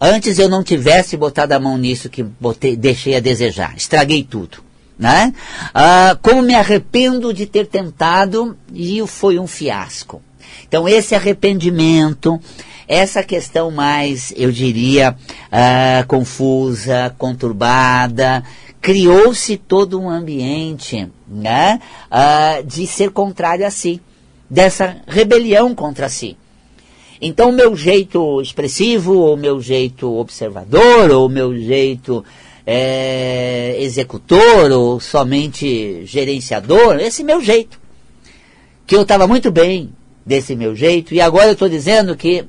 antes 0.00 0.38
eu 0.38 0.48
não 0.48 0.62
tivesse 0.62 1.16
botado 1.16 1.52
a 1.52 1.60
mão 1.60 1.76
nisso 1.76 2.08
que 2.08 2.22
botei, 2.22 2.76
deixei 2.76 3.16
a 3.16 3.20
desejar, 3.20 3.74
estraguei 3.76 4.22
tudo. 4.22 4.63
Né? 4.98 5.34
Ah, 5.74 6.16
como 6.22 6.40
me 6.40 6.54
arrependo 6.54 7.34
de 7.34 7.46
ter 7.46 7.66
tentado 7.66 8.56
e 8.72 9.04
foi 9.06 9.38
um 9.38 9.46
fiasco. 9.46 10.22
Então 10.68 10.88
esse 10.88 11.14
arrependimento, 11.14 12.40
essa 12.86 13.22
questão 13.22 13.70
mais, 13.70 14.32
eu 14.36 14.52
diria, 14.52 15.16
uh, 15.50 16.06
confusa, 16.06 17.14
conturbada, 17.18 18.44
criou-se 18.80 19.56
todo 19.56 19.98
um 19.98 20.10
ambiente 20.10 21.08
né, 21.26 21.80
uh, 22.10 22.62
de 22.64 22.86
ser 22.86 23.10
contrário 23.10 23.66
a 23.66 23.70
si, 23.70 24.00
dessa 24.48 24.98
rebelião 25.06 25.74
contra 25.74 26.08
si. 26.08 26.36
Então, 27.20 27.48
o 27.48 27.52
meu 27.52 27.74
jeito 27.74 28.42
expressivo, 28.42 29.14
ou 29.14 29.34
o 29.34 29.38
meu 29.38 29.58
jeito 29.58 30.12
observador, 30.14 31.10
ou 31.10 31.26
o 31.26 31.30
meu 31.30 31.58
jeito 31.58 32.22
é, 32.66 33.76
executor, 33.80 34.70
ou 34.72 35.00
somente 35.00 36.04
gerenciador, 36.06 36.96
esse 37.00 37.22
meu 37.22 37.40
jeito. 37.40 37.80
Que 38.86 38.96
eu 38.96 39.02
estava 39.02 39.26
muito 39.26 39.50
bem 39.50 39.92
desse 40.24 40.56
meu 40.56 40.74
jeito, 40.74 41.14
e 41.14 41.20
agora 41.20 41.46
eu 41.46 41.52
estou 41.52 41.68
dizendo 41.68 42.16
que 42.16 42.44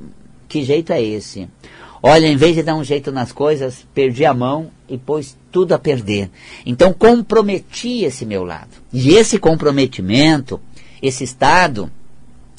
que 0.47 0.63
jeito 0.63 0.93
é 0.93 1.01
esse? 1.01 1.49
Olha, 2.01 2.27
em 2.27 2.37
vez 2.37 2.55
de 2.55 2.63
dar 2.63 2.75
um 2.75 2.83
jeito 2.83 3.11
nas 3.11 3.31
coisas, 3.31 3.85
perdi 3.93 4.25
a 4.25 4.33
mão 4.33 4.69
e 4.87 4.97
pôs 4.97 5.35
tudo 5.51 5.73
a 5.73 5.79
perder. 5.79 6.29
Então 6.65 6.93
comprometi 6.93 8.03
esse 8.03 8.25
meu 8.25 8.43
lado. 8.43 8.69
E 8.93 9.15
esse 9.15 9.39
comprometimento, 9.39 10.61
esse 11.01 11.23
estado, 11.23 11.91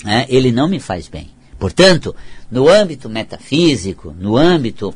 né, 0.04 0.26
ele 0.28 0.50
não 0.50 0.68
me 0.68 0.80
faz 0.80 1.08
bem. 1.08 1.30
Portanto, 1.58 2.14
no 2.50 2.68
âmbito 2.68 3.08
metafísico, 3.08 4.14
no 4.18 4.36
âmbito 4.36 4.94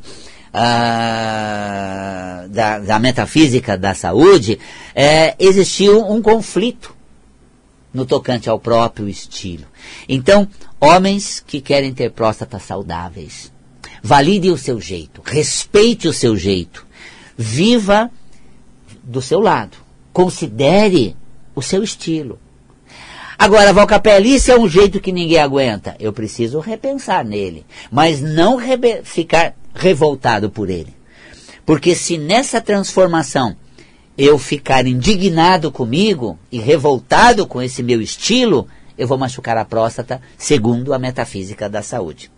da, 0.52 2.78
da, 2.80 2.98
metafísica 2.98 3.78
da 3.78 3.94
saúde, 3.94 4.58
é, 4.94 5.34
existiu 5.38 6.10
um 6.10 6.20
conflito 6.20 6.94
no 7.92 8.04
tocante 8.04 8.48
ao 8.48 8.58
próprio 8.58 9.08
estilo. 9.08 9.64
Então, 10.08 10.48
homens 10.80 11.42
que 11.44 11.60
querem 11.60 11.92
ter 11.92 12.10
próstatas 12.10 12.62
saudáveis, 12.62 13.52
valide 14.02 14.50
o 14.50 14.58
seu 14.58 14.80
jeito, 14.80 15.22
respeite 15.24 16.08
o 16.08 16.12
seu 16.12 16.36
jeito, 16.36 16.86
viva 17.36 18.10
do 19.02 19.20
seu 19.20 19.40
lado, 19.40 19.76
considere 20.12 21.16
o 21.54 21.62
seu 21.62 21.82
estilo. 21.82 22.38
Agora, 23.38 23.72
Valcapelli, 23.72 24.34
isso 24.34 24.52
é 24.52 24.58
um 24.58 24.68
jeito 24.68 25.00
que 25.00 25.10
ninguém 25.10 25.38
aguenta. 25.38 25.96
Eu 25.98 26.12
preciso 26.12 26.60
repensar 26.60 27.24
nele, 27.24 27.64
mas 27.90 28.20
não 28.20 28.60
ficar 29.02 29.54
revoltado 29.74 30.50
por 30.50 30.70
ele. 30.70 30.94
Porque 31.64 31.94
se 31.94 32.18
nessa 32.18 32.60
transformação 32.60 33.56
eu 34.16 34.38
ficar 34.38 34.86
indignado 34.86 35.70
comigo 35.70 36.38
e 36.50 36.58
revoltado 36.58 37.46
com 37.46 37.62
esse 37.62 37.82
meu 37.82 38.02
estilo, 38.02 38.68
eu 38.98 39.06
vou 39.06 39.16
machucar 39.16 39.56
a 39.56 39.64
próstata, 39.64 40.20
segundo 40.36 40.92
a 40.92 40.98
metafísica 40.98 41.68
da 41.68 41.82
saúde. 41.82 42.30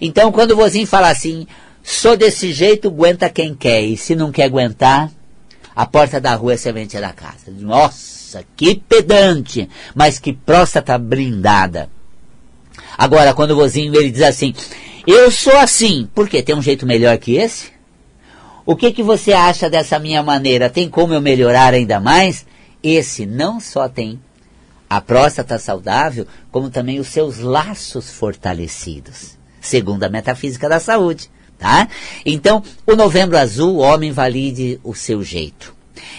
Então, 0.00 0.32
quando 0.32 0.52
o 0.52 0.56
vozinho 0.56 0.86
fala 0.86 1.10
assim, 1.10 1.46
sou 1.82 2.16
desse 2.16 2.52
jeito, 2.52 2.88
aguenta 2.88 3.28
quem 3.28 3.54
quer, 3.54 3.82
e 3.82 3.96
se 3.96 4.14
não 4.14 4.32
quer 4.32 4.44
aguentar, 4.44 5.10
a 5.76 5.84
porta 5.84 6.20
da 6.20 6.34
rua 6.34 6.54
é 6.54 6.56
semente 6.56 6.98
da 6.98 7.12
casa. 7.12 7.50
Nossa, 7.50 8.42
que 8.56 8.74
pedante, 8.76 9.68
mas 9.94 10.18
que 10.18 10.32
próstata 10.32 10.96
blindada. 10.96 11.90
Agora, 12.96 13.34
quando 13.34 13.50
o 13.50 13.56
vozinho 13.56 13.94
ele 13.94 14.10
diz 14.10 14.22
assim, 14.22 14.54
eu 15.10 15.30
sou 15.30 15.56
assim, 15.56 16.08
por 16.14 16.28
quê? 16.28 16.42
Tem 16.42 16.54
um 16.54 16.62
jeito 16.62 16.84
melhor 16.84 17.16
que 17.18 17.36
esse? 17.36 17.72
O 18.66 18.76
que, 18.76 18.92
que 18.92 19.02
você 19.02 19.32
acha 19.32 19.70
dessa 19.70 19.98
minha 19.98 20.22
maneira? 20.22 20.68
Tem 20.68 20.88
como 20.90 21.14
eu 21.14 21.20
melhorar 21.20 21.72
ainda 21.72 21.98
mais? 21.98 22.44
Esse 22.82 23.24
não 23.24 23.58
só 23.58 23.88
tem 23.88 24.20
a 24.88 25.00
próstata 25.00 25.58
saudável, 25.58 26.26
como 26.50 26.68
também 26.68 26.98
os 26.98 27.08
seus 27.08 27.38
laços 27.38 28.10
fortalecidos, 28.10 29.38
segundo 29.60 30.04
a 30.04 30.10
metafísica 30.10 30.68
da 30.68 30.78
saúde. 30.78 31.30
Tá? 31.58 31.88
Então, 32.24 32.62
o 32.86 32.94
novembro 32.94 33.36
azul, 33.36 33.76
o 33.76 33.78
homem 33.78 34.12
valide 34.12 34.78
o 34.84 34.94
seu 34.94 35.24
jeito. 35.24 35.74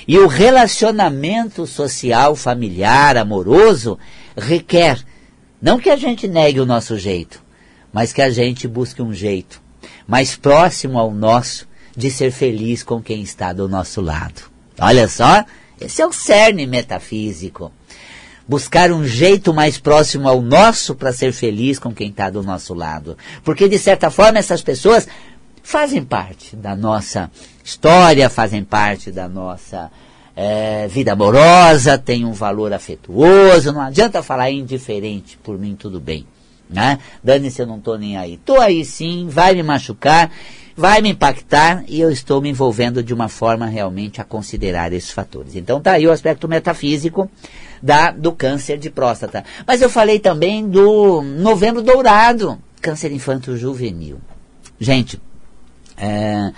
E 0.08 0.17
o 0.17 0.28
relacionamento 0.28 1.67
social, 1.67 2.36
familiar, 2.36 3.15
amoroso, 3.17 3.97
requer 4.36 4.99
não 5.62 5.80
que 5.80 5.89
a 5.89 5.95
gente 5.95 6.28
negue 6.28 6.60
o 6.60 6.65
nosso 6.65 6.97
jeito, 6.97 7.41
mas 7.91 8.13
que 8.13 8.21
a 8.21 8.30
gente 8.30 8.67
busque 8.67 9.02
um 9.02 9.13
jeito 9.13 9.62
mais 10.08 10.36
próximo 10.36 10.97
ao 10.97 11.12
nosso, 11.12 11.67
de 11.95 12.10
ser 12.10 12.32
feliz 12.32 12.84
com 12.84 13.02
quem 13.02 13.21
está 13.21 13.52
do 13.52 13.67
nosso 13.67 14.02
lado. 14.02 14.43
Olha 14.80 15.08
só, 15.08 15.43
esse 15.80 16.02
é 16.02 16.08
o 16.08 16.13
cerne 16.13 16.65
metafísico. 16.65 17.71
Buscar 18.47 18.91
um 18.91 19.06
jeito 19.06 19.54
mais 19.54 19.78
próximo 19.78 20.28
ao 20.28 20.41
nosso 20.41 20.95
para 20.95 21.13
ser 21.13 21.32
feliz 21.34 21.78
com 21.78 21.93
quem 21.93 22.10
está 22.10 22.30
do 22.30 22.41
nosso 22.41 22.73
lado. 22.73 23.17
Porque, 23.43 23.67
de 23.67 23.78
certa 23.78 24.10
forma, 24.10 24.39
essas 24.39 24.62
pessoas 24.62 25.08
fazem 25.62 26.04
parte 26.04 26.56
da 26.56 26.75
nossa 26.75 27.30
história, 27.63 28.30
fazem 28.30 28.63
parte 28.63 29.12
da 29.12 29.28
nossa 29.28 29.91
é, 30.36 30.88
vida 30.88 31.13
amorosa, 31.13 31.97
têm 31.97 32.25
um 32.25 32.34
valor 32.34 32.73
afetuoso. 32.73 33.71
Não 33.71 33.82
adianta 33.82 34.23
falar 34.23 34.49
indiferente, 34.49 35.38
por 35.43 35.60
mim 35.60 35.75
tudo 35.75 35.99
bem. 35.99 36.25
Né? 36.70 37.00
Dane-se, 37.24 37.62
eu 37.62 37.68
não 37.68 37.78
estou 37.78 37.98
nem 37.98 38.16
aí. 38.16 38.36
Estou 38.36 38.62
aí 38.62 38.86
sim, 38.86 39.28
vai 39.28 39.56
me 39.56 39.64
machucar 39.64 40.32
vai 40.80 41.02
me 41.02 41.10
impactar 41.10 41.84
e 41.90 42.00
eu 42.00 42.10
estou 42.10 42.42
me 42.42 42.48
envolvendo 42.48 43.04
de 43.04 43.14
uma 43.14 43.28
forma 43.28 43.66
realmente 43.66 44.22
a 44.22 44.24
considerar 44.24 44.94
esses 44.94 45.12
fatores. 45.12 45.58
Então 45.58 45.82
tá 45.82 45.92
aí 45.92 46.08
o 46.08 46.12
aspecto 46.12 46.48
metafísico 46.48 47.30
da, 47.84 48.12
do 48.12 48.32
câncer 48.32 48.78
de 48.78 48.90
próstata. 48.90 49.44
Mas 49.68 49.82
eu 49.82 49.90
falei 49.90 50.20
também 50.20 50.66
do 50.66 51.22
novembro 51.22 51.82
dourado, 51.82 52.58
câncer 52.82 53.12
infanto-juvenil. 53.12 54.20
Gente, 54.80 55.20
você 55.98 56.52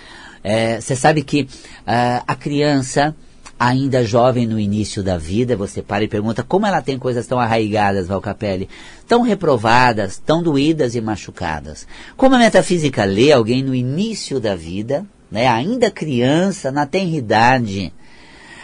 é, 0.43 0.75
é, 0.77 0.79
sabe 0.79 1.23
que 1.23 1.47
é, 1.87 2.21
a 2.27 2.35
criança 2.35 3.15
ainda 3.59 4.03
jovem 4.03 4.47
no 4.47 4.59
início 4.59 5.03
da 5.03 5.19
vida, 5.19 5.55
você 5.55 5.83
para 5.83 6.03
e 6.03 6.07
pergunta 6.07 6.43
como 6.43 6.65
ela 6.65 6.81
tem 6.81 6.97
coisas 6.97 7.27
tão 7.27 7.39
arraigadas, 7.39 8.07
Valcapelli, 8.07 8.67
tão 9.11 9.23
reprovadas, 9.23 10.17
tão 10.25 10.41
doídas 10.41 10.95
e 10.95 11.01
machucadas. 11.01 11.85
Como 12.15 12.33
a 12.33 12.39
metafísica 12.39 13.03
lê 13.03 13.33
alguém 13.33 13.61
no 13.61 13.75
início 13.75 14.39
da 14.39 14.55
vida, 14.55 15.05
né, 15.29 15.49
ainda 15.49 15.91
criança, 15.91 16.71
na 16.71 16.85
tenridade, 16.85 17.93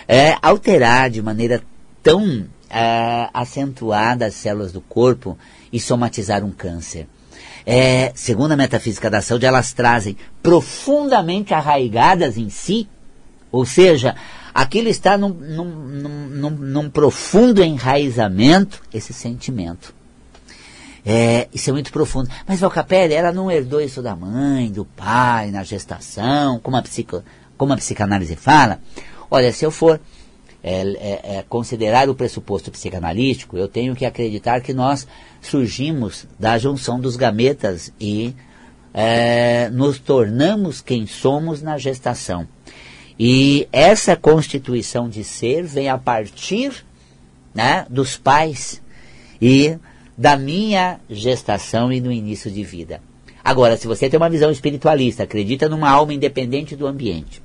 é, 0.08 0.38
alterar 0.42 1.10
de 1.10 1.22
maneira 1.22 1.62
tão 2.02 2.46
é, 2.70 3.28
acentuada 3.34 4.26
as 4.26 4.36
células 4.36 4.72
do 4.72 4.80
corpo 4.80 5.38
e 5.70 5.82
somatizar 5.82 6.46
um 6.46 6.52
câncer. 6.52 7.10
é, 7.66 8.14
segundo 8.16 8.54
a 8.54 8.56
metafísica 8.56 9.10
da 9.10 9.22
saúde, 9.22 9.46
elas 9.46 9.74
trazem 9.74 10.16
profundamente 10.42 11.54
arraigadas 11.54 12.38
em 12.38 12.50
si, 12.50 12.88
ou 13.52 13.66
seja, 13.66 14.16
aquilo 14.54 14.88
está 14.88 15.18
num, 15.18 15.28
num, 15.28 15.66
num, 15.66 16.50
num 16.52 16.90
profundo 16.90 17.62
enraizamento, 17.62 18.82
esse 18.94 19.12
sentimento. 19.12 19.97
É, 21.10 21.48
isso 21.54 21.70
é 21.70 21.74
muito 21.74 21.90
profundo. 21.90 22.30
Mas 22.46 22.60
Valcapelli, 22.60 23.14
ela 23.14 23.32
não 23.32 23.50
herdou 23.50 23.80
isso 23.80 24.02
da 24.02 24.14
mãe, 24.14 24.70
do 24.70 24.84
pai, 24.84 25.52
na 25.52 25.64
gestação, 25.64 26.60
como 26.60 26.76
a, 26.76 26.82
psico, 26.82 27.24
como 27.58 27.72
a 27.72 27.78
psicanálise 27.78 28.36
fala. 28.36 28.82
Olha, 29.32 29.54
se 29.54 29.66
eu 29.66 29.72
for 29.72 30.02
é, 30.62 30.82
é, 30.82 31.38
é, 31.38 31.46
considerar 31.48 32.10
o 32.10 32.16
pressuposto 32.16 32.70
psicanalítico, 32.72 33.58
eu 33.58 33.70
tenho 33.70 33.96
que 33.96 34.06
acreditar 34.06 34.60
que 34.60 34.74
nós 34.74 35.08
surgimos 35.42 36.28
da 36.38 36.58
junção 36.58 37.00
dos 37.00 37.16
gametas 37.16 37.94
e 37.98 38.36
é, 38.94 39.70
nos 39.70 40.00
tornamos 40.00 40.82
quem 40.82 41.08
somos 41.08 41.62
na 41.62 41.78
gestação. 41.78 42.46
E 43.18 43.66
essa 43.72 44.18
constituição 44.18 45.08
de 45.08 45.24
ser 45.24 45.64
vem 45.64 45.88
a 45.88 45.98
partir 45.98 46.86
né, 47.56 47.86
dos 47.90 48.18
pais 48.18 48.82
e 49.42 49.78
da 50.18 50.36
minha 50.36 51.00
gestação 51.10 51.94
e 51.94 52.02
no 52.02 52.12
início 52.12 52.50
de 52.50 52.64
vida. 52.64 53.02
Agora, 53.44 53.78
se 53.78 53.88
você 53.88 54.10
tem 54.10 54.18
uma 54.18 54.30
visão 54.30 54.52
espiritualista, 54.52 55.24
acredita 55.24 55.70
numa 55.70 55.90
alma 55.90 56.14
independente 56.14 56.76
do 56.76 56.88
ambiente, 56.88 57.42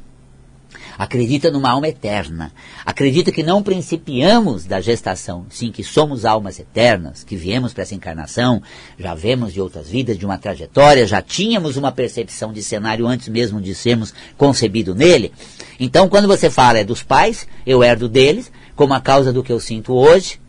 acredita 0.98 1.50
numa 1.50 1.70
alma 1.70 1.86
eterna, 1.86 2.52
acredita 2.84 3.30
que 3.30 3.42
não 3.42 3.62
principiamos 3.62 4.64
da 4.64 4.80
gestação, 4.80 5.46
sim 5.48 5.70
que 5.70 5.84
somos 5.84 6.24
almas 6.24 6.58
eternas, 6.58 7.22
que 7.22 7.36
viemos 7.36 7.72
para 7.72 7.82
essa 7.82 7.94
encarnação, 7.94 8.62
já 8.98 9.14
vemos 9.14 9.52
de 9.52 9.60
outras 9.60 9.88
vidas, 9.88 10.18
de 10.18 10.24
uma 10.24 10.38
trajetória, 10.38 11.06
já 11.06 11.22
tínhamos 11.22 11.76
uma 11.76 11.92
percepção 11.92 12.52
de 12.52 12.62
cenário 12.62 13.06
antes 13.06 13.28
mesmo 13.28 13.60
de 13.60 13.74
sermos 13.74 14.12
concebido 14.36 14.94
nele. 14.94 15.32
Então, 15.78 16.08
quando 16.08 16.26
você 16.26 16.50
fala 16.50 16.78
é 16.78 16.84
dos 16.84 17.02
pais, 17.02 17.46
eu 17.64 17.84
herdo 17.84 18.08
deles, 18.08 18.50
como 18.74 18.94
a 18.94 19.00
causa 19.00 19.32
do 19.32 19.42
que 19.42 19.52
eu 19.52 19.60
sinto 19.60 19.94
hoje, 19.94 20.41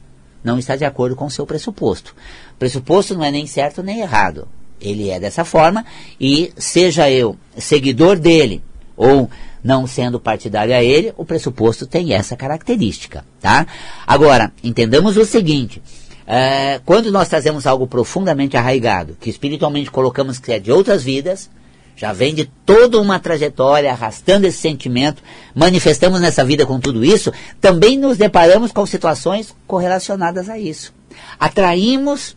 não 0.44 0.60
está 0.60 0.76
de 0.76 0.86
acordo 0.86 1.16
com 1.16 1.26
o 1.26 1.32
seu 1.32 1.46
pressuposto. 1.46 2.16
O 2.54 2.60
pressuposto 2.60 3.16
não 3.16 3.24
é 3.24 3.32
nem 3.32 3.48
certo 3.48 3.82
nem 3.82 4.00
errado. 4.00 4.48
Ele 4.82 5.10
é 5.10 5.20
dessa 5.20 5.46
forma 5.46 5.86
e 6.20 6.52
seja 6.58 7.10
eu 7.10 7.38
seguidor 7.58 8.20
dele 8.20 8.62
ou 8.98 9.30
não 9.64 9.88
sendo 9.88 10.20
partidário 10.20 10.76
a 10.76 10.84
ele, 10.84 11.14
o 11.16 11.24
pressuposto 11.24 11.88
tem 11.88 12.14
essa 12.14 12.36
característica, 12.36 13.24
tá? 13.40 13.66
Agora, 14.06 14.52
entendamos 14.62 15.16
o 15.16 15.24
seguinte, 15.24 15.82
é, 16.28 16.82
quando 16.86 17.12
nós 17.12 17.30
trazemos 17.30 17.66
algo 17.66 17.88
profundamente 17.88 18.58
arraigado, 18.58 19.18
que 19.20 19.30
espiritualmente 19.30 19.90
colocamos 19.90 20.38
que 20.38 20.52
é 20.52 20.60
de 20.60 20.72
outras 20.72 21.04
vidas, 21.04 21.50
já 21.96 22.12
vem 22.12 22.34
de 22.34 22.46
toda 22.66 23.00
uma 23.00 23.20
trajetória 23.20 23.92
arrastando 23.92 24.48
esse 24.48 24.58
sentimento, 24.58 25.22
manifestamos 25.54 26.20
nessa 26.20 26.44
vida 26.44 26.66
com 26.66 26.80
tudo 26.80 27.06
isso, 27.06 27.32
também 27.62 27.98
nos 27.98 28.18
deparamos 28.18 28.72
com 28.72 28.86
situações 28.86 29.56
correlacionadas 29.68 30.50
a 30.50 30.58
isso. 30.58 30.94
Atraímos, 31.40 32.36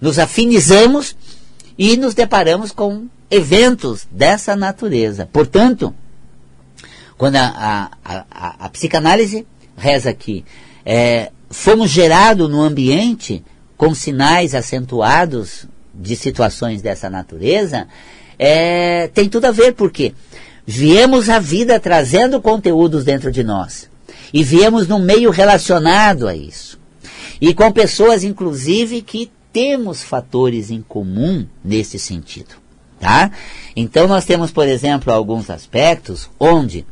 nos 0.00 0.18
afinizamos 0.18 1.16
e 1.76 1.96
nos 1.96 2.14
deparamos 2.14 2.70
com 2.70 3.06
eventos 3.30 4.06
dessa 4.10 4.54
natureza. 4.54 5.28
Portanto, 5.32 5.94
quando 7.16 7.36
a, 7.36 7.90
a, 8.04 8.24
a, 8.30 8.66
a 8.66 8.68
psicanálise 8.68 9.46
reza 9.76 10.10
aqui, 10.10 10.44
é, 10.84 11.30
fomos 11.50 11.90
gerados 11.90 12.48
no 12.48 12.60
ambiente 12.60 13.44
com 13.76 13.94
sinais 13.94 14.54
acentuados 14.54 15.66
de 15.92 16.16
situações 16.16 16.82
dessa 16.82 17.08
natureza, 17.08 17.86
é, 18.38 19.08
tem 19.08 19.28
tudo 19.28 19.46
a 19.46 19.50
ver, 19.50 19.74
porque 19.74 20.14
viemos 20.66 21.28
a 21.28 21.38
vida 21.38 21.78
trazendo 21.78 22.40
conteúdos 22.40 23.04
dentro 23.04 23.30
de 23.30 23.42
nós. 23.42 23.88
E 24.32 24.42
viemos 24.42 24.88
num 24.88 24.98
meio 24.98 25.30
relacionado 25.30 26.26
a 26.26 26.34
isso. 26.34 26.78
E 27.40 27.54
com 27.54 27.70
pessoas, 27.70 28.24
inclusive, 28.24 29.02
que 29.02 29.30
temos 29.52 30.02
fatores 30.02 30.70
em 30.70 30.82
comum 30.82 31.46
nesse 31.64 31.98
sentido. 31.98 32.56
Tá? 32.98 33.30
Então 33.76 34.08
nós 34.08 34.24
temos, 34.24 34.50
por 34.50 34.66
exemplo, 34.66 35.12
alguns 35.12 35.50
aspectos 35.50 36.30
onde 36.40 36.86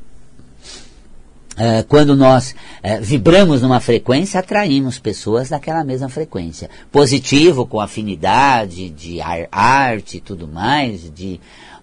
é, 1.56 1.82
quando 1.82 2.16
nós 2.16 2.54
é, 2.82 2.98
vibramos 3.00 3.62
numa 3.62 3.80
frequência, 3.80 4.40
atraímos 4.40 4.98
pessoas 4.98 5.48
daquela 5.48 5.84
mesma 5.84 6.08
frequência. 6.08 6.70
Positivo, 6.90 7.66
com 7.66 7.80
afinidade 7.80 8.88
de 8.90 9.18
arte 9.50 10.16
e 10.16 10.20
tudo 10.20 10.48
mais, 10.48 11.12
de 11.12 11.40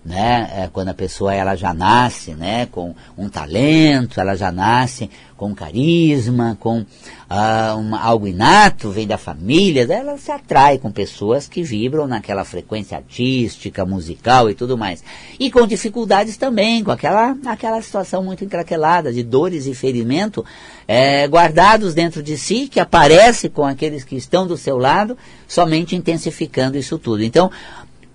né, 0.10 0.50
é, 0.56 0.70
quando 0.74 0.90
a 0.90 0.94
pessoa 0.96 1.36
ela 1.36 1.56
já 1.56 1.72
nasce 1.72 2.32
né, 2.32 2.66
com 2.66 2.96
um 3.16 3.30
talento, 3.30 4.20
ela 4.20 4.36
já 4.36 4.52
nasce 4.52 5.08
com 5.38 5.54
carisma, 5.54 6.58
com 6.60 6.84
ah, 7.30 7.76
uma, 7.78 8.02
algo 8.02 8.28
inato, 8.28 8.90
vem 8.90 9.06
da 9.06 9.20
família, 9.20 9.88
ela 9.90 10.18
se 10.18 10.32
atrai 10.32 10.80
com 10.80 10.92
pessoas 10.92 11.48
que 11.48 11.62
vibram 11.62 12.08
naquela 12.08 12.44
frequência 12.44 12.98
artística, 12.98 13.86
musical 13.86 14.50
e 14.50 14.56
tudo 14.56 14.76
mais. 14.76 15.04
E 15.40 15.52
com 15.52 15.68
dificuldades 15.68 16.38
também, 16.38 16.84
com 16.84 16.92
aquela, 16.92 17.38
aquela 17.46 17.80
situação 17.82 18.24
muito 18.24 18.44
encraquelada 18.44 19.14
de 19.14 19.22
dores 19.22 19.68
e 19.68 19.76
ferimento 19.76 20.44
é, 20.88 21.28
guardados 21.28 21.94
dentro 21.94 22.24
de 22.24 22.36
si, 22.36 22.68
que 22.68 22.80
aparece 22.80 23.48
com 23.48 23.64
aqueles 23.64 24.04
que 24.04 24.16
estão 24.16 24.48
do 24.48 24.58
seu 24.58 24.78
lado, 24.80 25.16
somente 25.48 25.96
intensificando 25.96 26.80
isso 26.80 26.98
tudo. 26.98 27.24
Então, 27.24 27.52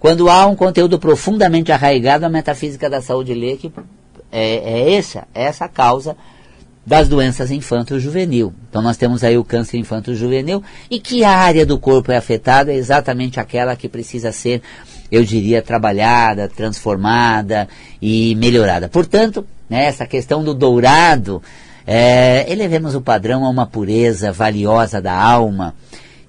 quando 0.04 0.28
há 0.28 0.44
um 0.44 0.54
conteúdo 0.54 0.98
profundamente 0.98 1.72
arraigado, 1.72 2.26
a 2.26 2.28
metafísica 2.28 2.90
da 2.90 3.00
saúde 3.00 3.32
lê 3.32 3.56
que 3.56 3.72
é, 4.30 4.56
é 4.56 4.94
essa, 4.96 5.26
é 5.34 5.44
essa 5.44 5.66
causa 5.66 6.14
das 6.84 7.08
doenças 7.08 7.50
infanto-juvenil. 7.50 8.52
Então 8.68 8.82
nós 8.82 8.98
temos 8.98 9.24
aí 9.24 9.38
o 9.38 9.42
câncer 9.42 9.78
infanto-juvenil 9.78 10.62
e 10.90 11.00
que 11.00 11.24
área 11.24 11.64
do 11.64 11.78
corpo 11.78 12.12
é 12.12 12.18
afetada 12.18 12.70
é 12.70 12.76
exatamente 12.76 13.40
aquela 13.40 13.74
que 13.76 13.88
precisa 13.88 14.30
ser, 14.30 14.60
eu 15.10 15.24
diria, 15.24 15.62
trabalhada, 15.62 16.50
transformada 16.54 17.66
e 18.02 18.34
melhorada. 18.34 18.90
Portanto, 18.90 19.46
né, 19.70 19.86
essa 19.86 20.06
questão 20.06 20.44
do 20.44 20.52
dourado, 20.52 21.42
é, 21.86 22.44
elevemos 22.52 22.94
o 22.94 23.00
padrão 23.00 23.42
a 23.42 23.48
uma 23.48 23.64
pureza 23.64 24.30
valiosa 24.30 25.00
da 25.00 25.18
alma, 25.18 25.74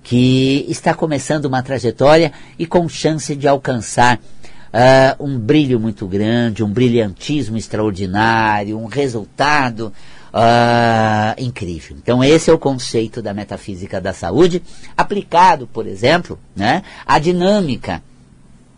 que 0.06 0.68
está 0.70 0.94
começando 0.94 1.46
uma 1.46 1.64
trajetória 1.64 2.32
e 2.60 2.68
com 2.68 2.88
chance 2.88 3.36
de 3.36 3.48
alcançar 3.48 4.18
uh, 4.18 5.26
um 5.26 5.36
brilho 5.40 5.80
muito 5.80 6.06
grande, 6.06 6.64
um 6.64 6.70
brilhantismo 6.70 7.58
extraordinário, 7.58 8.78
um 8.78 8.86
resultado 8.86 9.92
uh, 10.32 11.42
incrível. 11.42 11.98
Então 12.00 12.24
esse 12.24 12.52
é 12.52 12.54
o 12.54 12.60
conceito 12.60 13.20
da 13.20 13.34
metafísica 13.34 14.00
da 14.00 14.14
saúde, 14.14 14.62
aplicado, 14.96 15.66
por 15.66 15.88
exemplo, 15.88 16.38
né, 16.56 16.84
à 17.04 17.18
dinâmica 17.18 18.04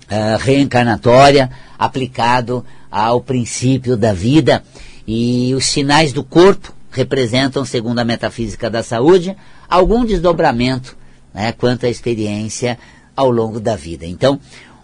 uh, 0.06 0.42
reencarnatória, 0.42 1.52
aplicado 1.78 2.66
ao 2.90 3.20
princípio 3.20 3.98
da 3.98 4.14
vida 4.14 4.64
e 5.06 5.54
os 5.54 5.66
sinais 5.66 6.14
do 6.14 6.24
corpo 6.24 6.74
representam, 6.90 7.66
segundo 7.66 8.00
a 8.00 8.06
metafísica 8.06 8.70
da 8.70 8.82
saúde, 8.82 9.36
algum 9.70 10.06
desdobramento 10.06 10.97
né, 11.38 11.52
quanto 11.52 11.86
à 11.86 11.90
experiência 11.90 12.80
ao 13.16 13.30
longo 13.30 13.60
da 13.60 13.76
vida. 13.76 14.08
Então, 14.08 14.40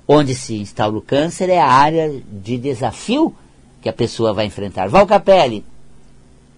onde 0.07 0.35
se 0.35 0.55
instala 0.55 0.95
o 0.95 1.01
câncer 1.01 1.49
é 1.49 1.59
a 1.59 1.65
área 1.65 2.21
de 2.31 2.59
desafio 2.59 3.35
que 3.81 3.89
a 3.89 3.93
pessoa 3.93 4.33
vai 4.33 4.45
enfrentar. 4.45 4.87
Val 4.87 5.07
Capelli, 5.07 5.65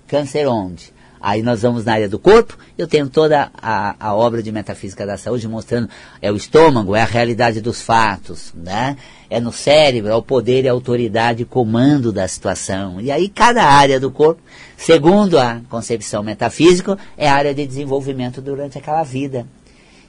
câncer 0.05 0.47
onde? 0.47 0.93
Aí 1.21 1.41
nós 1.41 1.61
vamos 1.61 1.85
na 1.85 1.93
área 1.93 2.09
do 2.09 2.19
corpo, 2.19 2.57
eu 2.77 2.87
tenho 2.87 3.07
toda 3.09 3.49
a, 3.55 3.95
a 3.97 4.13
obra 4.13 4.43
de 4.43 4.51
metafísica 4.51 5.05
da 5.05 5.17
saúde 5.17 5.47
mostrando 5.47 5.89
é 6.21 6.29
o 6.29 6.35
estômago, 6.35 6.93
é 6.93 7.01
a 7.01 7.05
realidade 7.05 7.61
dos 7.61 7.81
fatos, 7.81 8.53
né? 8.53 8.97
é 9.29 9.39
no 9.39 9.51
cérebro, 9.51 10.11
é 10.11 10.15
o 10.15 10.21
poder 10.21 10.65
e 10.65 10.67
a 10.67 10.73
autoridade 10.73 11.45
comando 11.45 12.11
da 12.11 12.27
situação. 12.27 12.99
E 12.99 13.09
aí 13.09 13.29
cada 13.29 13.63
área 13.63 13.97
do 13.97 14.11
corpo, 14.11 14.41
segundo 14.75 15.39
a 15.39 15.61
concepção 15.69 16.21
metafísica, 16.21 16.97
é 17.17 17.29
a 17.29 17.33
área 17.33 17.55
de 17.55 17.65
desenvolvimento 17.65 18.41
durante 18.41 18.77
aquela 18.77 19.01
vida. 19.01 19.47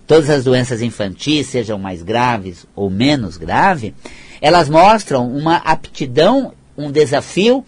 Todas 0.06 0.30
as 0.30 0.44
doenças 0.44 0.82
infantis, 0.82 1.48
sejam 1.48 1.78
mais 1.78 2.02
graves 2.02 2.66
ou 2.76 2.88
menos 2.88 3.36
graves, 3.36 3.92
elas 4.40 4.68
mostram 4.68 5.28
uma 5.28 5.56
aptidão, 5.56 6.52
um 6.76 6.90
desafio 6.90 7.64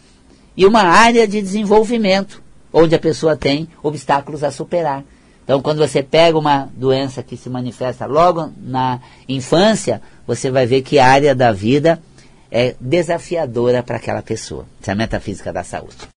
e 0.56 0.64
uma 0.64 0.82
área 0.82 1.26
de 1.26 1.40
desenvolvimento 1.40 2.42
onde 2.72 2.94
a 2.94 2.98
pessoa 2.98 3.36
tem 3.36 3.68
obstáculos 3.82 4.44
a 4.44 4.50
superar. 4.50 5.02
Então, 5.42 5.62
quando 5.62 5.78
você 5.78 6.02
pega 6.02 6.38
uma 6.38 6.68
doença 6.74 7.22
que 7.22 7.36
se 7.36 7.48
manifesta 7.48 8.04
logo 8.04 8.52
na 8.60 9.00
infância, 9.26 10.02
você 10.26 10.50
vai 10.50 10.66
ver 10.66 10.82
que 10.82 10.98
a 10.98 11.06
área 11.06 11.34
da 11.34 11.52
vida 11.52 12.00
é 12.50 12.74
desafiadora 12.78 13.82
para 13.82 13.96
aquela 13.96 14.22
pessoa. 14.22 14.66
Essa 14.80 14.90
é 14.90 14.92
a 14.92 14.96
metafísica 14.96 15.52
da 15.52 15.64
saúde. 15.64 16.17